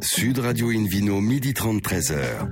Sud 0.00 0.38
Radio 0.38 0.70
Invino, 0.70 1.20
midi 1.20 1.54
30, 1.54 1.82
13h. 1.82 2.48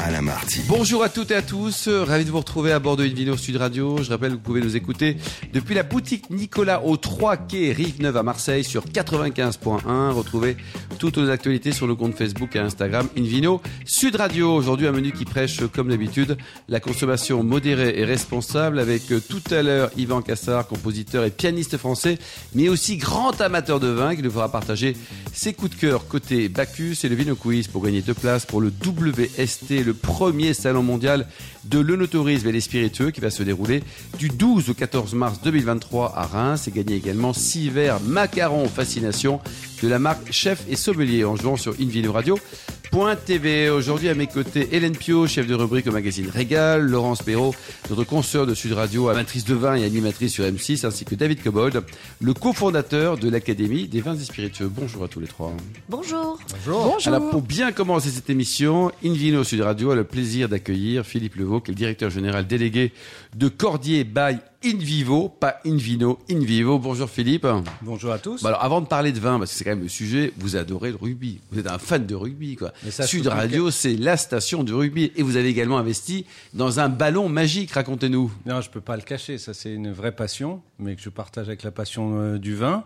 Alain 0.00 0.22
Marty. 0.22 0.60
Bonjour 0.68 1.02
à 1.02 1.08
toutes 1.08 1.32
et 1.32 1.34
à 1.34 1.42
tous, 1.42 1.88
ravi 1.88 2.24
de 2.24 2.30
vous 2.30 2.38
retrouver 2.38 2.70
à 2.72 2.78
bord 2.78 2.96
de 2.96 3.04
Invino 3.04 3.36
Sud 3.36 3.56
Radio. 3.56 3.98
Je 4.02 4.10
rappelle 4.10 4.30
que 4.30 4.34
vous 4.36 4.40
pouvez 4.40 4.60
nous 4.60 4.76
écouter 4.76 5.16
depuis 5.52 5.74
la 5.74 5.82
boutique 5.82 6.30
Nicolas 6.30 6.84
au 6.84 6.96
3 6.96 7.36
quai 7.36 7.72
Rive-Neuve 7.72 8.16
à 8.16 8.22
Marseille 8.22 8.62
sur 8.62 8.86
95.1. 8.86 10.12
Retrouvez 10.12 10.56
toutes 10.98 11.18
nos 11.18 11.30
actualités 11.30 11.70
sur 11.70 11.86
le 11.86 11.94
compte 11.94 12.14
Facebook 12.14 12.56
et 12.56 12.58
Instagram 12.58 13.08
Invino 13.16 13.62
Sud 13.84 14.16
Radio. 14.16 14.54
Aujourd'hui 14.54 14.88
un 14.88 14.92
menu 14.92 15.12
qui 15.12 15.24
prêche 15.24 15.60
comme 15.72 15.88
d'habitude 15.88 16.36
la 16.68 16.80
consommation 16.80 17.44
modérée 17.44 18.00
et 18.00 18.04
responsable 18.04 18.80
avec 18.80 19.12
euh, 19.12 19.20
tout 19.20 19.42
à 19.52 19.62
l'heure 19.62 19.90
Yvan 19.96 20.22
Cassard, 20.22 20.66
compositeur 20.66 21.24
et 21.24 21.30
pianiste 21.30 21.76
français, 21.76 22.18
mais 22.54 22.68
aussi 22.68 22.96
grand 22.96 23.40
amateur 23.40 23.78
de 23.78 23.86
vin 23.86 24.16
qui 24.16 24.22
nous 24.22 24.30
fera 24.30 24.50
partager 24.50 24.96
ses 25.32 25.52
coups 25.52 25.76
de 25.76 25.80
cœur 25.80 26.08
côté 26.08 26.48
Bacchus 26.48 26.96
et 27.04 27.08
le 27.08 27.14
Vino 27.14 27.36
Quiz 27.36 27.68
pour 27.68 27.84
gagner 27.84 28.02
deux 28.02 28.14
places 28.14 28.44
pour 28.44 28.60
le 28.60 28.68
WST 28.68 29.84
le 29.84 29.94
premier 29.94 30.52
salon 30.52 30.82
mondial 30.82 31.26
de 31.64 31.78
l'œnotourisme 31.78 32.48
et 32.48 32.52
des 32.52 32.60
spiritueux 32.60 33.10
qui 33.10 33.20
va 33.20 33.30
se 33.30 33.42
dérouler 33.42 33.82
du 34.18 34.30
12 34.30 34.70
au 34.70 34.74
14 34.74 35.14
mars 35.14 35.40
2023 35.42 36.14
à 36.16 36.26
Reims 36.26 36.66
et 36.66 36.70
gagner 36.72 36.96
également 36.96 37.32
6 37.32 37.70
verres 37.70 38.00
macarons 38.00 38.68
fascination 38.68 39.40
de 39.82 39.88
la 39.88 39.98
marque 39.98 40.32
Chef 40.32 40.64
et 40.68 40.76
Sommelier 40.76 41.24
en 41.24 41.36
jouant 41.36 41.56
sur 41.56 41.74
Invino 41.80 42.12
Radio. 42.12 42.38
TV. 43.26 43.70
Aujourd'hui 43.70 44.08
à 44.08 44.14
mes 44.14 44.26
côtés, 44.26 44.68
Hélène 44.72 44.96
Pio, 44.96 45.26
chef 45.26 45.46
de 45.46 45.54
rubrique 45.54 45.86
au 45.86 45.92
magazine 45.92 46.28
Régal, 46.28 46.82
Laurence 46.82 47.22
Perrault, 47.22 47.54
notre 47.90 48.02
consoeur 48.02 48.44
de 48.46 48.54
Sud 48.54 48.72
Radio, 48.72 49.08
amatrice 49.08 49.44
de 49.44 49.54
vin 49.54 49.76
et 49.76 49.84
animatrice 49.84 50.32
sur 50.32 50.44
M6, 50.44 50.84
ainsi 50.84 51.04
que 51.04 51.14
David 51.14 51.42
Cobold, 51.42 51.84
le 52.20 52.34
cofondateur 52.34 53.16
de 53.16 53.30
l'Académie 53.30 53.86
des 53.86 54.00
vins 54.00 54.16
et 54.16 54.24
spiritueux. 54.24 54.68
Bonjour 54.68 55.04
à 55.04 55.08
tous 55.08 55.20
les 55.20 55.28
trois. 55.28 55.52
Bonjour. 55.88 56.38
Bonjour. 56.66 56.98
Alors 57.06 57.30
pour 57.30 57.42
bien 57.42 57.70
commencer 57.70 58.08
cette 58.10 58.30
émission, 58.30 58.90
Invino 59.04 59.44
Sud 59.44 59.60
Radio 59.60 59.92
a 59.92 59.94
le 59.94 60.04
plaisir 60.04 60.48
d'accueillir 60.48 61.04
Philippe 61.06 61.36
Levaux, 61.36 61.60
qui 61.60 61.70
est 61.70 61.74
le 61.74 61.78
directeur 61.78 62.10
général 62.10 62.46
délégué 62.48 62.92
de 63.36 63.48
Cordier 63.48 64.02
by 64.02 64.38
in 64.64 64.76
vivo, 64.76 65.28
pas 65.28 65.60
in 65.64 65.76
vino, 65.76 66.18
in 66.28 66.40
vivo. 66.40 66.78
Bonjour 66.78 67.08
Philippe. 67.08 67.46
Bonjour 67.82 68.12
à 68.12 68.18
tous. 68.18 68.42
Bah 68.42 68.48
alors 68.48 68.64
avant 68.64 68.80
de 68.80 68.86
parler 68.86 69.12
de 69.12 69.20
vin, 69.20 69.38
parce 69.38 69.52
que 69.52 69.56
c'est 69.56 69.64
quand 69.64 69.70
même 69.70 69.82
le 69.82 69.88
sujet, 69.88 70.32
vous 70.36 70.56
adorez 70.56 70.90
le 70.90 70.96
rugby. 70.96 71.40
Vous 71.52 71.60
êtes 71.60 71.68
un 71.68 71.78
fan 71.78 72.06
de 72.06 72.14
rugby, 72.14 72.56
quoi. 72.56 72.72
Sud 72.90 73.28
Radio, 73.28 73.70
c'est 73.70 73.94
la 73.94 74.16
station 74.16 74.64
du 74.64 74.74
rugby. 74.74 75.12
Et 75.14 75.22
vous 75.22 75.36
avez 75.36 75.48
également 75.48 75.78
investi 75.78 76.26
dans 76.54 76.80
un 76.80 76.88
ballon 76.88 77.28
magique, 77.28 77.70
racontez-nous. 77.70 78.32
Non, 78.46 78.60
je 78.60 78.70
peux 78.70 78.80
pas 78.80 78.96
le 78.96 79.02
cacher, 79.02 79.38
ça 79.38 79.54
c'est 79.54 79.72
une 79.72 79.92
vraie 79.92 80.12
passion, 80.12 80.60
mais 80.78 80.96
que 80.96 81.02
je 81.02 81.10
partage 81.10 81.46
avec 81.46 81.62
la 81.62 81.70
passion 81.70 82.20
euh, 82.20 82.38
du 82.38 82.56
vin. 82.56 82.84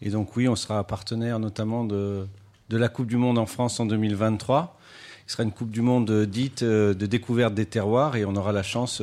Et 0.00 0.10
donc 0.10 0.36
oui, 0.36 0.46
on 0.48 0.54
sera 0.56 0.84
partenaire 0.84 1.40
notamment 1.40 1.84
de, 1.84 2.26
de 2.68 2.76
la 2.76 2.88
Coupe 2.88 3.08
du 3.08 3.16
Monde 3.16 3.38
en 3.38 3.46
France 3.46 3.80
en 3.80 3.86
2023. 3.86 4.78
Ce 5.26 5.32
sera 5.32 5.42
une 5.42 5.52
Coupe 5.52 5.70
du 5.70 5.82
Monde 5.82 6.10
euh, 6.10 6.26
dite 6.26 6.62
euh, 6.62 6.94
de 6.94 7.06
découverte 7.06 7.54
des 7.54 7.66
terroirs 7.66 8.14
et 8.14 8.24
on 8.24 8.36
aura 8.36 8.52
la 8.52 8.62
chance 8.62 9.02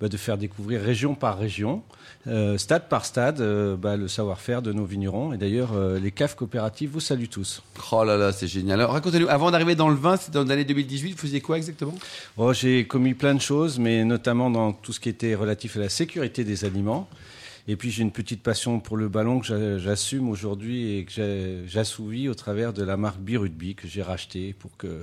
bah, 0.00 0.08
de 0.08 0.16
faire 0.18 0.36
découvrir 0.36 0.82
région 0.82 1.14
par 1.14 1.38
région, 1.38 1.82
euh, 2.26 2.58
stade 2.58 2.88
par 2.88 3.06
stade, 3.06 3.40
euh, 3.40 3.76
bah, 3.76 3.96
le 3.96 4.08
savoir-faire 4.08 4.60
de 4.60 4.72
nos 4.72 4.84
vignerons. 4.84 5.32
Et 5.32 5.38
d'ailleurs, 5.38 5.72
euh, 5.72 5.98
les 5.98 6.10
caves 6.10 6.36
coopératives 6.36 6.90
vous 6.90 7.00
saluent 7.00 7.28
tous. 7.28 7.62
Oh 7.92 8.04
là 8.04 8.18
là, 8.18 8.32
c'est 8.32 8.46
génial. 8.46 8.80
Alors 8.80 8.92
racontez-nous, 8.92 9.28
avant 9.28 9.50
d'arriver 9.50 9.74
dans 9.74 9.88
le 9.88 9.94
vin, 9.94 10.18
c'était 10.18 10.32
dans 10.32 10.44
l'année 10.44 10.64
2018, 10.64 11.12
vous 11.12 11.18
faisiez 11.18 11.40
quoi 11.40 11.56
exactement? 11.56 11.94
Oh, 12.36 12.52
J'ai 12.52 12.86
commis 12.86 13.14
plein 13.14 13.34
de 13.34 13.40
choses, 13.40 13.78
mais 13.78 14.04
notamment 14.04 14.50
dans 14.50 14.74
tout 14.74 14.92
ce 14.92 15.00
qui 15.00 15.08
était 15.08 15.34
relatif 15.34 15.76
à 15.76 15.80
la 15.80 15.88
sécurité 15.88 16.44
des 16.44 16.66
aliments. 16.66 17.08
Et 17.68 17.76
puis 17.76 17.90
j'ai 17.90 18.02
une 18.02 18.12
petite 18.12 18.42
passion 18.42 18.80
pour 18.80 18.96
le 18.96 19.08
ballon 19.08 19.40
que 19.40 19.78
j'assume 19.78 20.28
aujourd'hui 20.28 20.98
et 20.98 21.04
que 21.04 21.64
j'assouvis 21.66 22.28
au 22.28 22.34
travers 22.34 22.72
de 22.72 22.84
la 22.84 22.96
marque 22.96 23.18
Birudby 23.18 23.74
que 23.74 23.88
j'ai 23.88 24.02
racheté 24.02 24.52
pour 24.52 24.76
que 24.76 25.02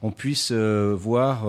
on 0.00 0.12
puisse 0.12 0.52
voir 0.52 1.46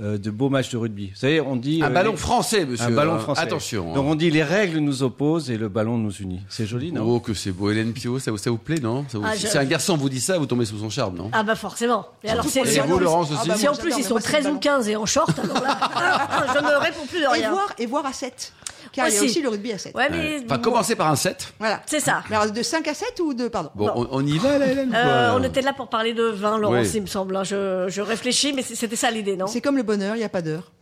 euh, 0.00 0.18
de 0.18 0.30
beaux 0.30 0.48
matchs 0.48 0.70
de 0.70 0.76
rugby. 0.76 1.08
Vous 1.08 1.16
savez, 1.16 1.40
on 1.40 1.56
dit 1.56 1.82
un 1.82 1.86
euh, 1.86 1.90
ballon 1.90 2.16
français, 2.16 2.64
monsieur. 2.64 2.86
Un 2.86 2.90
ballon 2.90 3.18
français. 3.18 3.42
Attention. 3.42 3.90
Hein. 3.90 3.94
Donc 3.94 4.06
on 4.06 4.14
dit 4.14 4.30
les 4.30 4.42
règles 4.42 4.78
nous 4.78 5.02
opposent 5.02 5.50
et 5.50 5.58
le 5.58 5.68
ballon 5.68 5.98
nous 5.98 6.12
unit. 6.12 6.40
C'est 6.48 6.66
joli, 6.66 6.92
non? 6.92 7.02
Oh 7.06 7.20
que 7.20 7.34
c'est 7.34 7.52
beau, 7.52 7.70
Hélène 7.70 7.92
Pio, 7.92 8.18
ça, 8.18 8.32
ça 8.36 8.50
vous 8.50 8.58
plaît, 8.58 8.80
non? 8.80 9.04
Ah, 9.24 9.34
Si 9.36 9.58
un 9.58 9.64
garçon 9.64 9.96
vous 9.96 10.08
dit 10.08 10.20
ça, 10.20 10.38
vous 10.38 10.46
tombez 10.46 10.64
sous 10.64 10.78
son 10.78 10.90
charme, 10.90 11.16
non? 11.16 11.30
Ah 11.32 11.42
bah 11.42 11.54
forcément. 11.54 12.06
Et 12.24 12.30
alors 12.30 12.44
c'est 12.44 12.62
vous, 12.80 12.98
Laurence 12.98 13.30
aussi. 13.30 13.40
Ah, 13.44 13.48
bah, 13.48 13.54
si 13.56 13.68
en 13.68 13.74
plus 13.74 13.92
ils 13.98 14.04
sont 14.04 14.16
13 14.16 14.46
ou 14.48 14.58
15 14.58 14.88
et 14.88 14.96
en 14.96 15.06
short, 15.06 15.38
alors 15.38 15.62
là, 15.62 15.78
je 16.54 16.58
ne 16.58 16.80
réponds 16.80 17.06
plus 17.06 17.20
de 17.20 17.26
rien. 17.26 17.48
Et 17.48 17.52
voir, 17.52 17.74
et 17.78 17.86
voir 17.86 18.06
à 18.06 18.12
7. 18.12 18.52
Car 18.92 19.08
il 19.08 19.14
y 19.14 19.18
a 19.18 19.22
aussi 19.22 19.40
le 19.40 19.48
rugby 19.48 19.72
à 19.72 19.78
7. 19.78 19.94
Ouais, 19.94 20.08
mais... 20.10 20.42
Enfin, 20.44 20.58
commencer 20.58 20.96
par 20.96 21.10
un 21.10 21.16
7. 21.16 21.54
Voilà. 21.58 21.82
C'est 21.86 22.00
ça. 22.00 22.22
Mais 22.28 22.36
alors, 22.36 22.52
de 22.52 22.62
5 22.62 22.86
à 22.88 22.94
7 22.94 23.20
ou 23.20 23.34
de. 23.34 23.48
Pardon. 23.48 23.70
Bon, 23.74 24.08
on, 24.10 24.26
y 24.26 24.38
va, 24.38 24.58
là, 24.58 24.66
Hélène 24.66 24.92
euh, 24.94 25.32
On 25.34 25.42
était 25.42 25.62
là 25.62 25.72
pour 25.72 25.88
parler 25.88 26.12
de 26.12 26.24
vin, 26.24 26.58
Laurence, 26.58 26.94
il 26.94 27.02
me 27.02 27.06
semble. 27.06 27.36
Hein. 27.36 27.44
Je, 27.44 27.86
je 27.88 28.00
réfléchis, 28.00 28.52
mais 28.52 28.62
c'était 28.62 28.96
ça 28.96 29.10
l'idée, 29.10 29.36
non? 29.36 29.46
C'est 29.46 29.60
comme 29.60 29.76
le 29.76 29.82
bonheur, 29.82 30.16
il 30.16 30.18
n'y 30.18 30.24
a 30.24 30.28
pas 30.28 30.42
d'heure. 30.42 30.72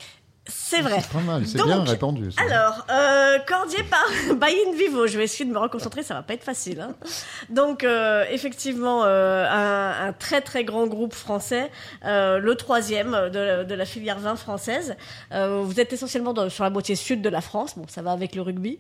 C'est 0.69 0.83
vrai. 0.83 1.01
C'est 1.01 1.13
pas 1.13 1.21
mal, 1.21 1.47
c'est 1.47 1.65
bien 1.65 1.83
répandu. 1.83 2.31
Ça. 2.31 2.43
Alors, 2.43 2.85
euh, 2.91 3.39
Cordier 3.47 3.83
par 3.85 4.07
by 4.37 4.55
in 4.67 4.77
vivo. 4.77 5.07
Je 5.07 5.17
vais 5.17 5.25
essayer 5.25 5.47
de 5.47 5.51
me 5.51 5.59
reconcentrer, 5.59 6.03
ça 6.03 6.13
va 6.13 6.23
pas 6.23 6.35
être 6.35 6.45
facile. 6.45 6.83
Hein. 6.83 6.95
Donc, 7.49 7.85
euh, 7.85 8.27
effectivement, 8.31 9.05
euh, 9.05 9.47
un, 9.49 10.09
un, 10.09 10.13
très 10.13 10.43
très 10.43 10.65
grand 10.65 10.87
groupe 10.87 11.15
français, 11.15 11.71
euh, 12.05 12.39
le 12.39 12.55
troisième 12.55 13.13
de, 13.33 13.65
de, 13.65 13.75
la 13.75 13.87
filière 13.87 14.19
vin 14.19 14.37
française. 14.37 14.95
Vous 15.31 15.81
êtes 15.81 15.93
essentiellement 15.95 16.35
dans, 16.35 16.51
sur 16.51 16.65
la 16.65 16.71
moitié 16.71 16.97
sud 16.97 17.23
de 17.23 17.31
la 17.31 17.41
France. 17.41 17.79
Bon, 17.79 17.87
ça 17.89 18.03
va 18.03 18.13
avec 18.13 18.35
le 18.35 18.43
rugby. 18.43 18.79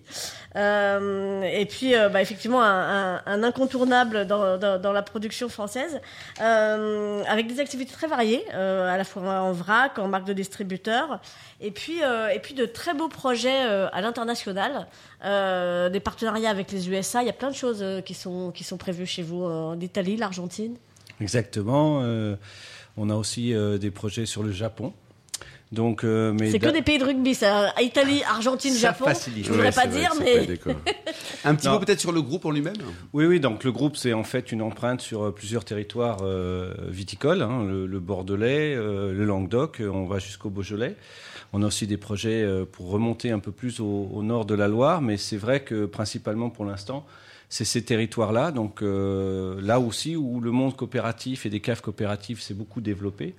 Et 0.56 1.66
puis, 1.70 1.94
bah, 2.12 2.20
effectivement, 2.20 2.62
un, 2.62 3.16
un, 3.16 3.22
un 3.24 3.42
incontournable 3.42 4.26
dans, 4.26 4.58
dans, 4.58 4.78
dans, 4.78 4.92
la 4.92 5.02
production 5.02 5.48
française, 5.48 6.00
avec 6.38 7.46
des 7.46 7.60
activités 7.60 7.94
très 7.94 8.08
variées, 8.08 8.44
à 8.50 8.96
la 8.96 9.04
fois 9.04 9.22
en 9.22 9.52
vrac, 9.52 9.98
en 9.98 10.08
marque 10.08 10.26
de 10.26 10.34
distributeur. 10.34 11.20
Et 11.60 11.70
puis, 11.70 11.77
euh, 12.02 12.28
et 12.28 12.38
puis 12.38 12.54
de 12.54 12.64
très 12.66 12.94
beaux 12.94 13.08
projets 13.08 13.66
euh, 13.66 13.88
à 13.92 14.00
l'international, 14.00 14.86
euh, 15.24 15.88
des 15.88 16.00
partenariats 16.00 16.50
avec 16.50 16.72
les 16.72 16.88
USA. 16.88 17.22
Il 17.22 17.26
y 17.26 17.30
a 17.30 17.34
plein 17.34 17.50
de 17.50 17.56
choses 17.56 17.84
qui 18.04 18.14
sont 18.14 18.50
qui 18.52 18.64
sont 18.64 18.76
prévues 18.76 19.06
chez 19.06 19.22
vous 19.22 19.44
en 19.44 19.78
Italie, 19.80 20.16
l'Argentine. 20.16 20.76
Exactement. 21.20 22.02
on 22.96 23.10
a 23.10 23.14
aussi 23.14 23.54
des 23.80 23.90
projets 23.90 24.26
sur 24.26 24.42
le 24.42 24.52
Japon. 24.52 24.92
Donc, 25.70 26.02
mais 26.02 26.50
c'est 26.50 26.58
que 26.58 26.70
des 26.70 26.80
pays 26.80 26.98
de 26.98 27.04
rugby, 27.04 27.34
ça. 27.34 27.74
Italie, 27.78 28.22
Argentine, 28.24 28.74
Japon. 28.74 29.04
Facilite. 29.04 29.44
Je 29.44 29.52
voudrais 29.52 29.72
pas 29.72 29.86
dire, 29.86 30.12
mais 30.18 30.48
un 31.44 31.54
petit 31.54 31.68
mot 31.68 31.78
peut-être 31.78 32.00
sur 32.00 32.12
le 32.12 32.22
groupe 32.22 32.46
en 32.46 32.50
lui-même. 32.50 32.76
Oui, 33.12 33.26
oui. 33.26 33.38
Donc 33.38 33.64
le 33.64 33.72
groupe, 33.72 33.96
c'est 33.96 34.14
en 34.14 34.24
fait 34.24 34.50
une 34.52 34.62
empreinte 34.62 35.02
sur 35.02 35.34
plusieurs 35.34 35.64
territoires 35.64 36.24
viticoles, 36.88 37.42
hein, 37.42 37.64
le, 37.64 37.86
le, 37.86 38.00
Bordelais, 38.00 38.76
le 38.76 39.24
Languedoc. 39.24 39.82
On 39.82 40.06
va 40.06 40.18
jusqu'au 40.18 40.48
Beaujolais. 40.50 40.96
On 41.52 41.62
a 41.62 41.66
aussi 41.66 41.86
des 41.86 41.96
projets 41.96 42.42
euh, 42.42 42.64
pour 42.64 42.90
remonter 42.90 43.30
un 43.30 43.38
peu 43.38 43.52
plus 43.52 43.80
au, 43.80 44.22
nord 44.22 44.44
de 44.44 44.54
la 44.54 44.68
Loire, 44.68 45.00
mais 45.00 45.16
c'est 45.16 45.36
vrai 45.36 45.60
que 45.60 45.86
principalement 45.86 46.50
pour 46.50 46.64
l'instant, 46.64 47.06
c'est 47.48 47.64
ces 47.64 47.82
territoires-là, 47.82 48.52
donc 48.52 48.82
euh, 48.82 49.58
là 49.62 49.80
aussi 49.80 50.16
où 50.16 50.40
le 50.40 50.50
monde 50.50 50.76
coopératif 50.76 51.46
et 51.46 51.50
des 51.50 51.60
caves 51.60 51.80
coopératives 51.80 52.40
s'est 52.40 52.54
beaucoup 52.54 52.82
développé. 52.82 53.34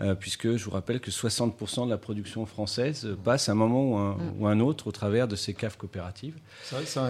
Euh, 0.00 0.14
puisque 0.14 0.56
je 0.56 0.64
vous 0.64 0.70
rappelle 0.70 1.00
que 1.00 1.10
60% 1.10 1.86
de 1.86 1.90
la 1.90 1.98
production 1.98 2.46
française 2.46 3.16
passe 3.24 3.48
à 3.48 3.52
un 3.52 3.56
moment 3.56 4.14
ou 4.38 4.46
un, 4.46 4.60
autre 4.60 4.86
au 4.86 4.92
travers 4.92 5.26
de 5.26 5.34
ces 5.34 5.54
caves 5.54 5.76
coopératives. 5.76 6.34
C'est 6.62 6.76
vrai 6.76 6.86
ça, 6.86 7.08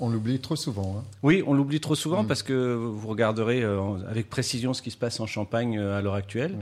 on, 0.00 0.10
l'oublie 0.10 0.38
trop 0.38 0.54
souvent. 0.54 0.96
Hein. 0.98 1.04
Oui, 1.22 1.42
on 1.46 1.54
l'oublie 1.54 1.80
trop 1.80 1.94
souvent 1.94 2.24
mm. 2.24 2.26
parce 2.26 2.42
que 2.42 2.74
vous 2.74 3.08
regarderez 3.08 3.62
avec 4.06 4.28
précision 4.28 4.74
ce 4.74 4.82
qui 4.82 4.90
se 4.90 4.98
passe 4.98 5.18
en 5.18 5.26
Champagne 5.26 5.78
à 5.78 6.02
l'heure 6.02 6.14
actuelle. 6.14 6.56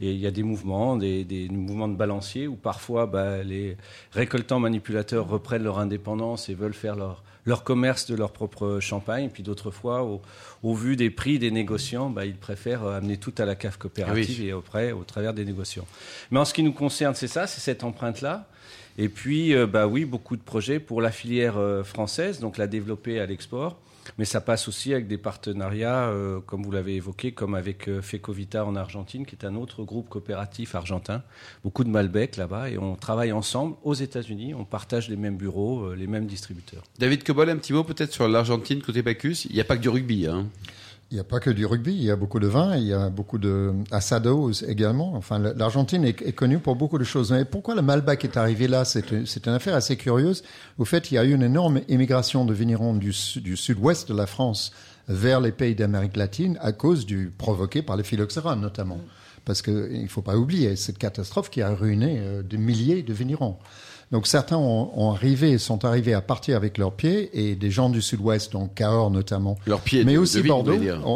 Et 0.00 0.12
il 0.12 0.18
y 0.18 0.26
a 0.26 0.30
des 0.30 0.44
mouvements, 0.44 0.96
des, 0.96 1.24
des 1.24 1.48
mouvements 1.48 1.88
de 1.88 1.96
balancier 1.96 2.46
où 2.46 2.54
parfois 2.54 3.06
bah, 3.06 3.42
les 3.42 3.76
récoltants 4.12 4.60
manipulateurs 4.60 5.28
reprennent 5.28 5.64
leur 5.64 5.78
indépendance 5.78 6.48
et 6.48 6.54
veulent 6.54 6.72
faire 6.72 6.96
leur, 6.96 7.22
leur 7.48 7.64
commerce 7.64 8.06
de 8.06 8.14
leur 8.14 8.30
propre 8.32 8.78
champagne. 8.80 9.24
Et 9.24 9.28
puis 9.28 9.42
d'autres 9.42 9.70
fois, 9.70 10.04
au, 10.04 10.22
au, 10.62 10.74
vu 10.74 10.94
des 10.94 11.10
prix 11.10 11.38
des 11.38 11.50
négociants, 11.50 12.10
bah, 12.10 12.26
ils 12.26 12.36
préfèrent 12.36 12.84
amener 12.84 13.16
tout 13.16 13.34
à 13.38 13.44
la 13.44 13.56
cave 13.56 13.78
coopérative 13.78 14.42
et 14.42 14.52
auprès, 14.52 14.92
au 14.92 15.02
travers 15.18 15.34
des 15.34 15.44
négociants. 15.44 15.86
Mais 16.30 16.38
en 16.38 16.44
ce 16.44 16.54
qui 16.54 16.62
nous 16.62 16.72
concerne, 16.72 17.14
c'est 17.14 17.28
ça, 17.28 17.46
c'est 17.46 17.60
cette 17.60 17.82
empreinte-là. 17.82 18.46
Et 18.98 19.08
puis, 19.08 19.54
euh, 19.54 19.66
bah 19.66 19.86
oui, 19.86 20.04
beaucoup 20.04 20.36
de 20.36 20.42
projets 20.42 20.78
pour 20.78 21.00
la 21.00 21.10
filière 21.10 21.56
euh, 21.56 21.82
française, 21.82 22.40
donc 22.40 22.56
la 22.56 22.66
développer 22.66 23.20
à 23.20 23.26
l'export. 23.26 23.80
Mais 24.16 24.24
ça 24.24 24.40
passe 24.40 24.68
aussi 24.68 24.94
avec 24.94 25.06
des 25.06 25.18
partenariats, 25.18 26.08
euh, 26.08 26.40
comme 26.40 26.62
vous 26.62 26.70
l'avez 26.70 26.94
évoqué, 26.94 27.32
comme 27.32 27.54
avec 27.54 27.90
Fecovita 28.00 28.64
en 28.64 28.74
Argentine, 28.74 29.26
qui 29.26 29.34
est 29.34 29.44
un 29.44 29.54
autre 29.54 29.82
groupe 29.82 30.08
coopératif 30.08 30.74
argentin. 30.74 31.22
Beaucoup 31.62 31.84
de 31.84 31.90
Malbec 31.90 32.36
là-bas, 32.36 32.70
et 32.70 32.78
on 32.78 32.94
travaille 32.94 33.32
ensemble 33.32 33.76
aux 33.82 33.94
États-Unis. 33.94 34.54
On 34.54 34.64
partage 34.64 35.08
les 35.08 35.16
mêmes 35.16 35.36
bureaux, 35.36 35.94
les 35.94 36.06
mêmes 36.06 36.26
distributeurs. 36.26 36.82
David 36.98 37.22
Cobol, 37.22 37.50
un 37.50 37.56
petit 37.56 37.74
mot 37.74 37.84
peut-être 37.84 38.12
sur 38.12 38.26
l'Argentine 38.28 38.80
côté 38.80 39.02
Bacchus. 39.02 39.46
Il 39.50 39.54
n'y 39.54 39.60
a 39.60 39.64
pas 39.64 39.76
que 39.76 39.82
du 39.82 39.90
rugby. 39.90 40.26
Hein. 40.26 40.46
Il 41.10 41.14
n'y 41.14 41.20
a 41.20 41.24
pas 41.24 41.40
que 41.40 41.48
du 41.48 41.64
rugby, 41.64 41.94
il 41.94 42.02
y 42.02 42.10
a 42.10 42.16
beaucoup 42.16 42.38
de 42.38 42.46
vin, 42.46 42.76
il 42.76 42.84
y 42.84 42.92
a 42.92 43.08
beaucoup 43.08 43.38
de 43.38 43.72
asados 43.90 44.62
également. 44.68 45.14
Enfin, 45.14 45.38
l'Argentine 45.38 46.04
est, 46.04 46.32
connue 46.32 46.58
pour 46.58 46.76
beaucoup 46.76 46.98
de 46.98 47.04
choses. 47.04 47.32
Mais 47.32 47.46
pourquoi 47.46 47.74
le 47.74 47.80
Malbec 47.80 48.24
est 48.24 48.36
arrivé 48.36 48.68
là? 48.68 48.84
C'est 48.84 49.10
une 49.10 49.52
affaire 49.54 49.74
assez 49.74 49.96
curieuse. 49.96 50.44
Au 50.76 50.84
fait, 50.84 51.10
il 51.10 51.14
y 51.14 51.18
a 51.18 51.24
eu 51.24 51.32
une 51.32 51.42
énorme 51.42 51.80
émigration 51.88 52.44
de 52.44 52.52
vignerons 52.52 52.94
du, 52.94 53.14
du 53.36 53.56
sud-ouest 53.56 54.06
de 54.06 54.14
la 54.14 54.26
France 54.26 54.70
vers 55.08 55.40
les 55.40 55.52
pays 55.52 55.74
d'Amérique 55.74 56.16
latine 56.16 56.58
à 56.60 56.72
cause 56.72 57.06
du 57.06 57.32
provoqué 57.36 57.80
par 57.80 57.96
les 57.96 58.04
phylloxéra 58.04 58.54
notamment. 58.54 59.00
Parce 59.46 59.62
qu'il 59.62 60.02
ne 60.02 60.08
faut 60.08 60.20
pas 60.20 60.36
oublier 60.36 60.76
cette 60.76 60.98
catastrophe 60.98 61.48
qui 61.48 61.62
a 61.62 61.70
ruiné 61.70 62.18
euh, 62.18 62.42
des 62.42 62.58
milliers 62.58 63.02
de 63.02 63.14
vignerons. 63.14 63.56
Donc 64.10 64.26
certains 64.26 64.56
ont, 64.56 64.90
ont 64.96 65.10
arrivé, 65.10 65.58
sont 65.58 65.84
arrivés 65.84 66.14
à 66.14 66.22
partir 66.22 66.56
avec 66.56 66.78
leurs 66.78 66.92
pieds 66.92 67.28
et 67.34 67.54
des 67.56 67.70
gens 67.70 67.90
du 67.90 68.00
sud-ouest, 68.00 68.52
donc 68.52 68.74
Cahors 68.74 69.10
notamment, 69.10 69.56
Leurs 69.66 69.80
pieds 69.82 70.02
mais 70.04 70.14
de- 70.14 70.18
aussi 70.18 70.42
de 70.42 70.48
Bordeaux, 70.48 70.72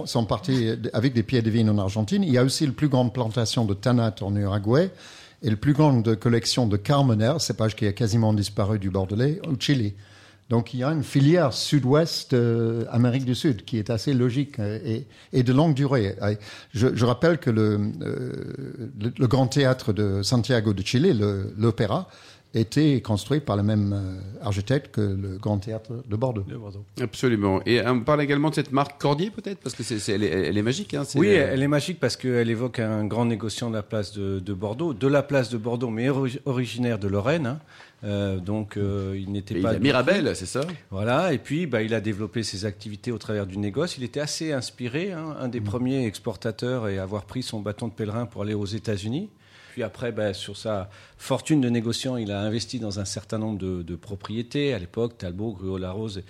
sont 0.06 0.24
partis 0.26 0.68
avec 0.92 1.14
des 1.14 1.22
pieds 1.22 1.40
de 1.40 1.48
vigne 1.50 1.70
en 1.70 1.78
Argentine. 1.78 2.22
Il 2.22 2.30
y 2.30 2.36
a 2.38 2.44
aussi 2.44 2.66
la 2.66 2.72
plus 2.72 2.88
grande 2.88 3.14
plantation 3.14 3.64
de 3.64 3.72
Tanat 3.72 4.16
en 4.20 4.36
Uruguay 4.36 4.90
et 5.42 5.48
la 5.50 5.56
plus 5.56 5.72
grande 5.72 6.14
collection 6.16 6.66
de 6.66 6.76
Carmener, 6.76 7.32
cépage 7.38 7.74
qui 7.76 7.86
a 7.86 7.92
quasiment 7.92 8.34
disparu 8.34 8.78
du 8.78 8.90
Bordelais, 8.90 9.40
au 9.48 9.54
Chili. 9.58 9.94
Donc 10.50 10.74
il 10.74 10.80
y 10.80 10.84
a 10.84 10.90
une 10.92 11.02
filière 11.02 11.54
sud-ouest 11.54 12.34
euh, 12.34 12.84
Amérique 12.90 13.24
du 13.24 13.34
Sud 13.34 13.64
qui 13.64 13.78
est 13.78 13.88
assez 13.88 14.12
logique 14.12 14.58
euh, 14.58 14.78
et, 14.84 15.06
et 15.32 15.42
de 15.42 15.52
longue 15.54 15.72
durée. 15.72 16.14
Je, 16.74 16.88
je 16.94 17.04
rappelle 17.06 17.38
que 17.38 17.48
le, 17.48 17.80
euh, 18.02 18.32
le, 19.00 19.12
le 19.18 19.26
grand 19.28 19.46
théâtre 19.46 19.94
de 19.94 20.22
Santiago 20.22 20.74
de 20.74 20.82
Chile, 20.84 21.16
le- 21.18 21.54
l'opéra, 21.56 22.06
était 22.54 23.00
construit 23.00 23.40
par 23.40 23.56
le 23.56 23.62
même 23.62 23.92
euh, 23.94 24.20
architecte 24.46 24.94
que 24.94 25.00
le 25.00 25.38
grand 25.38 25.58
théâtre 25.58 25.92
de 26.06 26.16
Bordeaux. 26.16 26.42
De 26.42 26.56
Bordeaux. 26.56 26.84
Absolument. 27.00 27.62
Et 27.64 27.80
on 27.86 28.00
parle 28.00 28.20
également 28.22 28.50
de 28.50 28.54
cette 28.54 28.72
marque 28.72 29.00
Cordier, 29.00 29.30
peut-être? 29.30 29.60
Parce 29.60 29.74
que 29.74 29.82
c'est, 29.82 29.98
c'est- 29.98 30.12
elle, 30.12 30.22
est, 30.24 30.28
elle 30.48 30.58
est 30.58 30.62
magique. 30.62 30.92
Hein, 30.92 31.04
c'est- 31.04 31.18
Oui, 31.18 31.28
elle 31.28 31.62
est 31.62 31.68
magique 31.68 31.98
parce 31.98 32.16
qu'elle 32.16 32.50
évoque 32.50 32.78
un 32.78 33.06
grand 33.06 33.24
négociant 33.24 33.70
de 33.70 33.74
la 33.76 33.82
place 33.82 34.12
de, 34.12 34.38
de 34.38 34.52
Bordeaux, 34.52 34.92
de 34.92 35.06
la 35.08 35.22
place 35.22 35.48
de 35.48 35.56
Bordeaux, 35.56 35.88
mais 35.90 36.10
ori- 36.10 36.40
originaire 36.44 36.98
de 36.98 37.08
Lorraine. 37.08 37.46
hein. 37.46 37.58
Euh, 38.04 38.38
donc, 38.38 38.76
euh, 38.76 39.16
il 39.16 39.30
n'était 39.30 39.54
Et 39.54 39.58
il 39.58 39.62
pas. 39.62 39.70
a 39.70 39.78
Mirabel, 39.78 40.34
c'est 40.34 40.44
ça? 40.46 40.62
Voilà, 40.90 41.32
et 41.32 41.38
puis 41.38 41.66
bah, 41.66 41.82
il 41.82 41.94
a 41.94 42.00
développé 42.00 42.42
ses 42.42 42.64
activités 42.64 43.12
au 43.12 43.18
travers 43.18 43.46
du 43.46 43.58
négoce. 43.58 43.96
Il 43.96 44.02
était 44.02 44.18
assez 44.18 44.52
inspiré, 44.52 45.12
hein, 45.12 45.36
un 45.40 45.46
des 45.48 45.60
premiers 45.60 46.04
exportateurs 46.04 46.88
et 46.88 46.98
avoir 46.98 47.24
pris 47.26 47.44
son 47.44 47.60
bâton 47.60 47.86
de 47.86 47.92
pèlerin 47.92 48.26
pour 48.26 48.42
aller 48.42 48.54
aux 48.54 48.66
États-Unis. 48.66 49.28
Puis 49.72 49.82
après, 49.82 50.12
bah, 50.12 50.34
sur 50.34 50.56
sa 50.58 50.90
fortune 51.16 51.62
de 51.62 51.70
négociant, 51.70 52.18
il 52.18 52.30
a 52.30 52.40
investi 52.42 52.78
dans 52.78 53.00
un 53.00 53.06
certain 53.06 53.38
nombre 53.38 53.58
de, 53.58 53.82
de 53.82 53.96
propriétés, 53.96 54.74
à 54.74 54.78
l'époque, 54.78 55.16
Talbot, 55.16 55.52
Gruau-Larose 55.52 56.22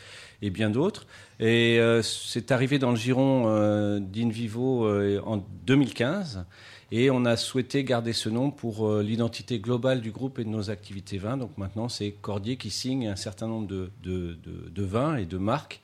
et 0.42 0.50
bien 0.50 0.70
d'autres. 0.70 1.06
Et 1.40 1.80
euh, 1.80 2.02
c'est 2.02 2.52
arrivé 2.52 2.78
dans 2.78 2.90
le 2.90 2.96
giron 2.96 3.44
euh, 3.48 3.98
d'Invivo 3.98 4.86
euh, 4.86 5.20
en 5.26 5.44
2015. 5.66 6.44
Et 6.92 7.10
on 7.10 7.24
a 7.24 7.36
souhaité 7.36 7.82
garder 7.82 8.12
ce 8.12 8.28
nom 8.28 8.50
pour 8.52 9.00
l'identité 9.00 9.58
globale 9.58 10.02
du 10.02 10.10
groupe 10.12 10.38
et 10.38 10.44
de 10.44 10.50
nos 10.50 10.68
activités 10.70 11.16
vins. 11.18 11.38
Donc 11.38 11.56
maintenant, 11.58 11.88
c'est 11.88 12.12
Cordier 12.12 12.56
qui 12.58 12.70
signe 12.70 13.08
un 13.08 13.16
certain 13.16 13.48
nombre 13.48 13.66
de, 13.66 13.90
de, 14.04 14.36
de- 14.44 14.68
de 14.70 14.82
vins 14.84 15.16
et 15.16 15.24
de 15.24 15.38
marques 15.38 15.80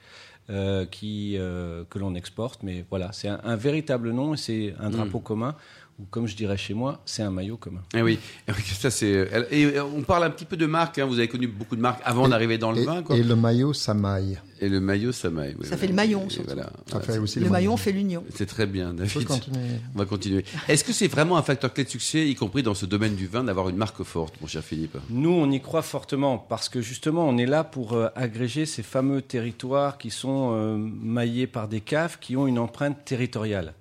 euh, 0.51 0.85
qui, 0.87 1.35
euh, 1.39 1.85
que 1.91 1.99
l'on 1.99 2.15
exporte. 2.15 2.63
Mais 2.63 2.85
voilà, 2.91 3.11
c'est 3.13 3.29
un, 3.29 3.41
un 3.43 3.57
véritable 3.57 4.13
nom 4.13 4.35
et 4.35 4.37
c'est 4.37 4.75
un 4.81 4.91
drapeau 4.91 5.19
commun. 5.21 5.55
Ou 6.01 6.05
comme 6.11 6.29
je 6.29 6.37
dirais 6.37 6.57
chez 6.57 6.75
moi, 6.75 7.01
c'est 7.05 7.23
un 7.23 7.31
maillot 7.31 7.57
commun. 7.57 7.81
Eh 7.93 8.03
oui, 8.03 8.19
Eh 8.47 8.53
oui, 8.53 8.63
ça 8.79 8.89
c'est. 8.91 9.29
Et 9.51 9.81
on 9.81 10.03
parle 10.03 10.23
un 10.25 10.31
petit 10.31 10.45
peu 10.45 10.57
de 10.57 10.67
marques. 10.67 10.99
Hein. 10.99 11.07
Vous 11.07 11.19
avez 11.19 11.27
connu 11.27 11.49
beaucoup 11.49 11.75
de 11.75 11.81
marques 11.81 12.01
avant 12.05 12.29
d'arriver 12.29 12.57
dans 12.57 12.71
le 12.71 12.83
Et, 12.83 12.85
vin, 12.85 13.03
quoi. 13.03 13.17
et 13.17 13.23
le 13.25 13.35
maillot, 13.35 13.73
ça 13.73 13.95
maille. 13.95 14.39
Et 14.61 14.69
le 14.69 14.79
maillot, 14.81 15.11
ça 15.13 15.29
maille. 15.31 15.55
oui, 15.59 15.65
Ça 15.67 15.71
voilà. 15.71 15.77
fait 15.81 15.87
le 15.89 15.95
maillon, 15.95 16.27
Et 16.27 16.31
surtout. 16.31 16.47
Voilà. 16.55 16.71
Ça 16.87 17.01
fait 17.01 17.19
aussi 17.19 17.39
Le 17.41 17.47
le 17.47 17.51
maillon 17.51 17.77
fait 17.77 17.91
l'union. 17.93 18.25
c'est 18.35 18.47
très 18.47 18.67
bien, 18.67 18.95
David. 18.95 19.25
continuer. 19.25 19.61
On 19.95 19.99
va 19.99 20.05
continuer. 20.05 20.45
Est-ce 20.69 20.85
que 20.85 20.93
c'est 20.93 21.09
vraiment 21.09 21.37
un 21.37 21.43
facteur 21.43 21.73
clé 21.73 21.83
de 21.85 21.89
succès, 21.89 22.29
y 22.29 22.35
compris 22.37 22.63
dans 22.63 22.75
ce 22.75 22.87
domaine 22.87 23.15
du 23.17 23.27
vin, 23.27 23.43
d'avoir 23.45 23.69
une 23.69 23.77
marque 23.77 24.03
forte, 24.05 24.35
mon 24.41 24.47
cher 24.47 24.63
Philippe? 24.63 24.97
Nous, 25.11 25.31
on 25.31 25.51
y 25.51 25.61
croit 25.61 25.83
fortement 25.83 26.39
parce 26.39 26.69
que 26.69 26.81
justement, 26.81 27.29
on 27.29 27.39
est 27.39 27.47
là 27.47 27.65
pour 27.65 27.93
euh, 27.95 28.09
agréger 28.15 28.67
ces 28.67 28.83
fameux 28.85 29.21
territoires 29.23 29.99
qui 29.99 30.11
sont 30.11 30.51
euh, 30.55 30.77
maillés 30.77 31.47
par 31.49 31.67
des 31.69 31.81
caves 31.81 32.19
qui 32.21 32.37
ont 32.37 32.47
une 32.47 32.59
empreinte 32.59 33.05
territoriale. 33.05 33.75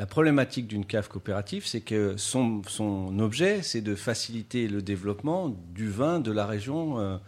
La 0.00 0.06
problématique 0.06 0.66
d'une 0.66 0.86
cave 0.86 1.08
coopérative, 1.08 1.66
c'est 1.66 1.82
que 1.82 2.16
son, 2.16 2.62
son 2.66 3.18
objet, 3.18 3.60
c'est 3.60 3.82
de 3.82 3.94
faciliter 3.94 4.66
le 4.66 4.80
développement 4.80 5.54
du 5.74 5.90
vin 5.90 6.20
de 6.20 6.32
la 6.32 6.46
région 6.46 6.98
euh, 6.98 7.18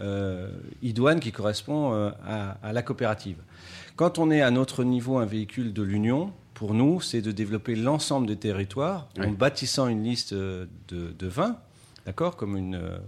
euh, 0.00 0.50
idoine 0.82 1.20
qui 1.20 1.32
correspond 1.32 1.94
euh, 1.94 2.10
à, 2.26 2.58
à 2.62 2.74
la 2.74 2.82
coopérative. 2.82 3.38
Quand 3.96 4.18
on 4.18 4.30
est 4.30 4.42
à 4.42 4.50
notre 4.50 4.84
niveau 4.84 5.16
un 5.16 5.24
véhicule 5.24 5.72
de 5.72 5.82
l'Union, 5.82 6.34
pour 6.52 6.74
nous, 6.74 7.00
c'est 7.00 7.22
de 7.22 7.32
développer 7.32 7.74
l'ensemble 7.74 8.26
des 8.26 8.36
territoires 8.36 9.08
en 9.18 9.30
bâtissant 9.30 9.88
une 9.88 10.04
liste 10.04 10.34
de, 10.34 10.68
de 10.90 11.26
vins 11.26 11.56
D'accord 12.08 12.38
euh, 12.42 12.98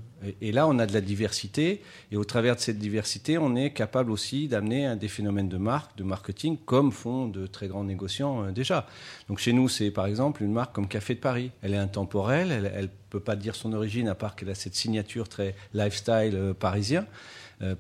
et, 0.43 0.53
là, 0.53 0.69
on 0.69 0.79
a 0.79 0.85
de 0.85 0.93
la 0.93 1.01
diversité. 1.01 1.81
Et 2.13 2.19
au 2.19 2.25
travers 2.25 2.55
de 2.55 2.61
cette 2.61 2.79
diversité, 2.79 3.39
on 3.39 3.57
est 3.57 3.71
capable 3.71 4.11
aussi 4.11 4.47
d'amener 4.47 4.95
des 4.95 5.09
phénomènes 5.09 5.49
de 5.49 5.57
marque, 5.57 5.97
de 5.97 6.05
marketing, 6.05 6.59
comme 6.67 6.93
font 6.93 7.27
de 7.27 7.47
très 7.47 7.67
grands 7.67 7.85
négociants 7.85 8.45
euh, 8.45 8.51
déjà. 8.51 8.87
Donc 9.31 9.39
chez 9.39 9.55
nous, 9.55 9.71
c'est 9.71 9.91
par 9.91 10.05
exemple 10.05 10.43
une 10.43 10.53
marque 10.53 10.75
comme 10.75 10.87
Café 10.87 11.15
de 11.15 11.21
Paris. 11.21 11.51
Elle 11.63 11.73
est 11.73 11.79
intemporelle, 11.79 12.71
elle 12.75 12.83
ne 12.83 12.89
peut 13.09 13.21
pas 13.21 13.37
dire 13.37 13.55
son 13.55 13.73
origine 13.73 14.07
à 14.07 14.15
part 14.15 14.37
qu'elle 14.37 14.51
a 14.51 14.55
cette 14.55 14.75
signature 14.75 15.31
très 15.31 15.55
lifestyle 15.73 16.35
euh, 16.35 16.53
parisien. 16.53 17.07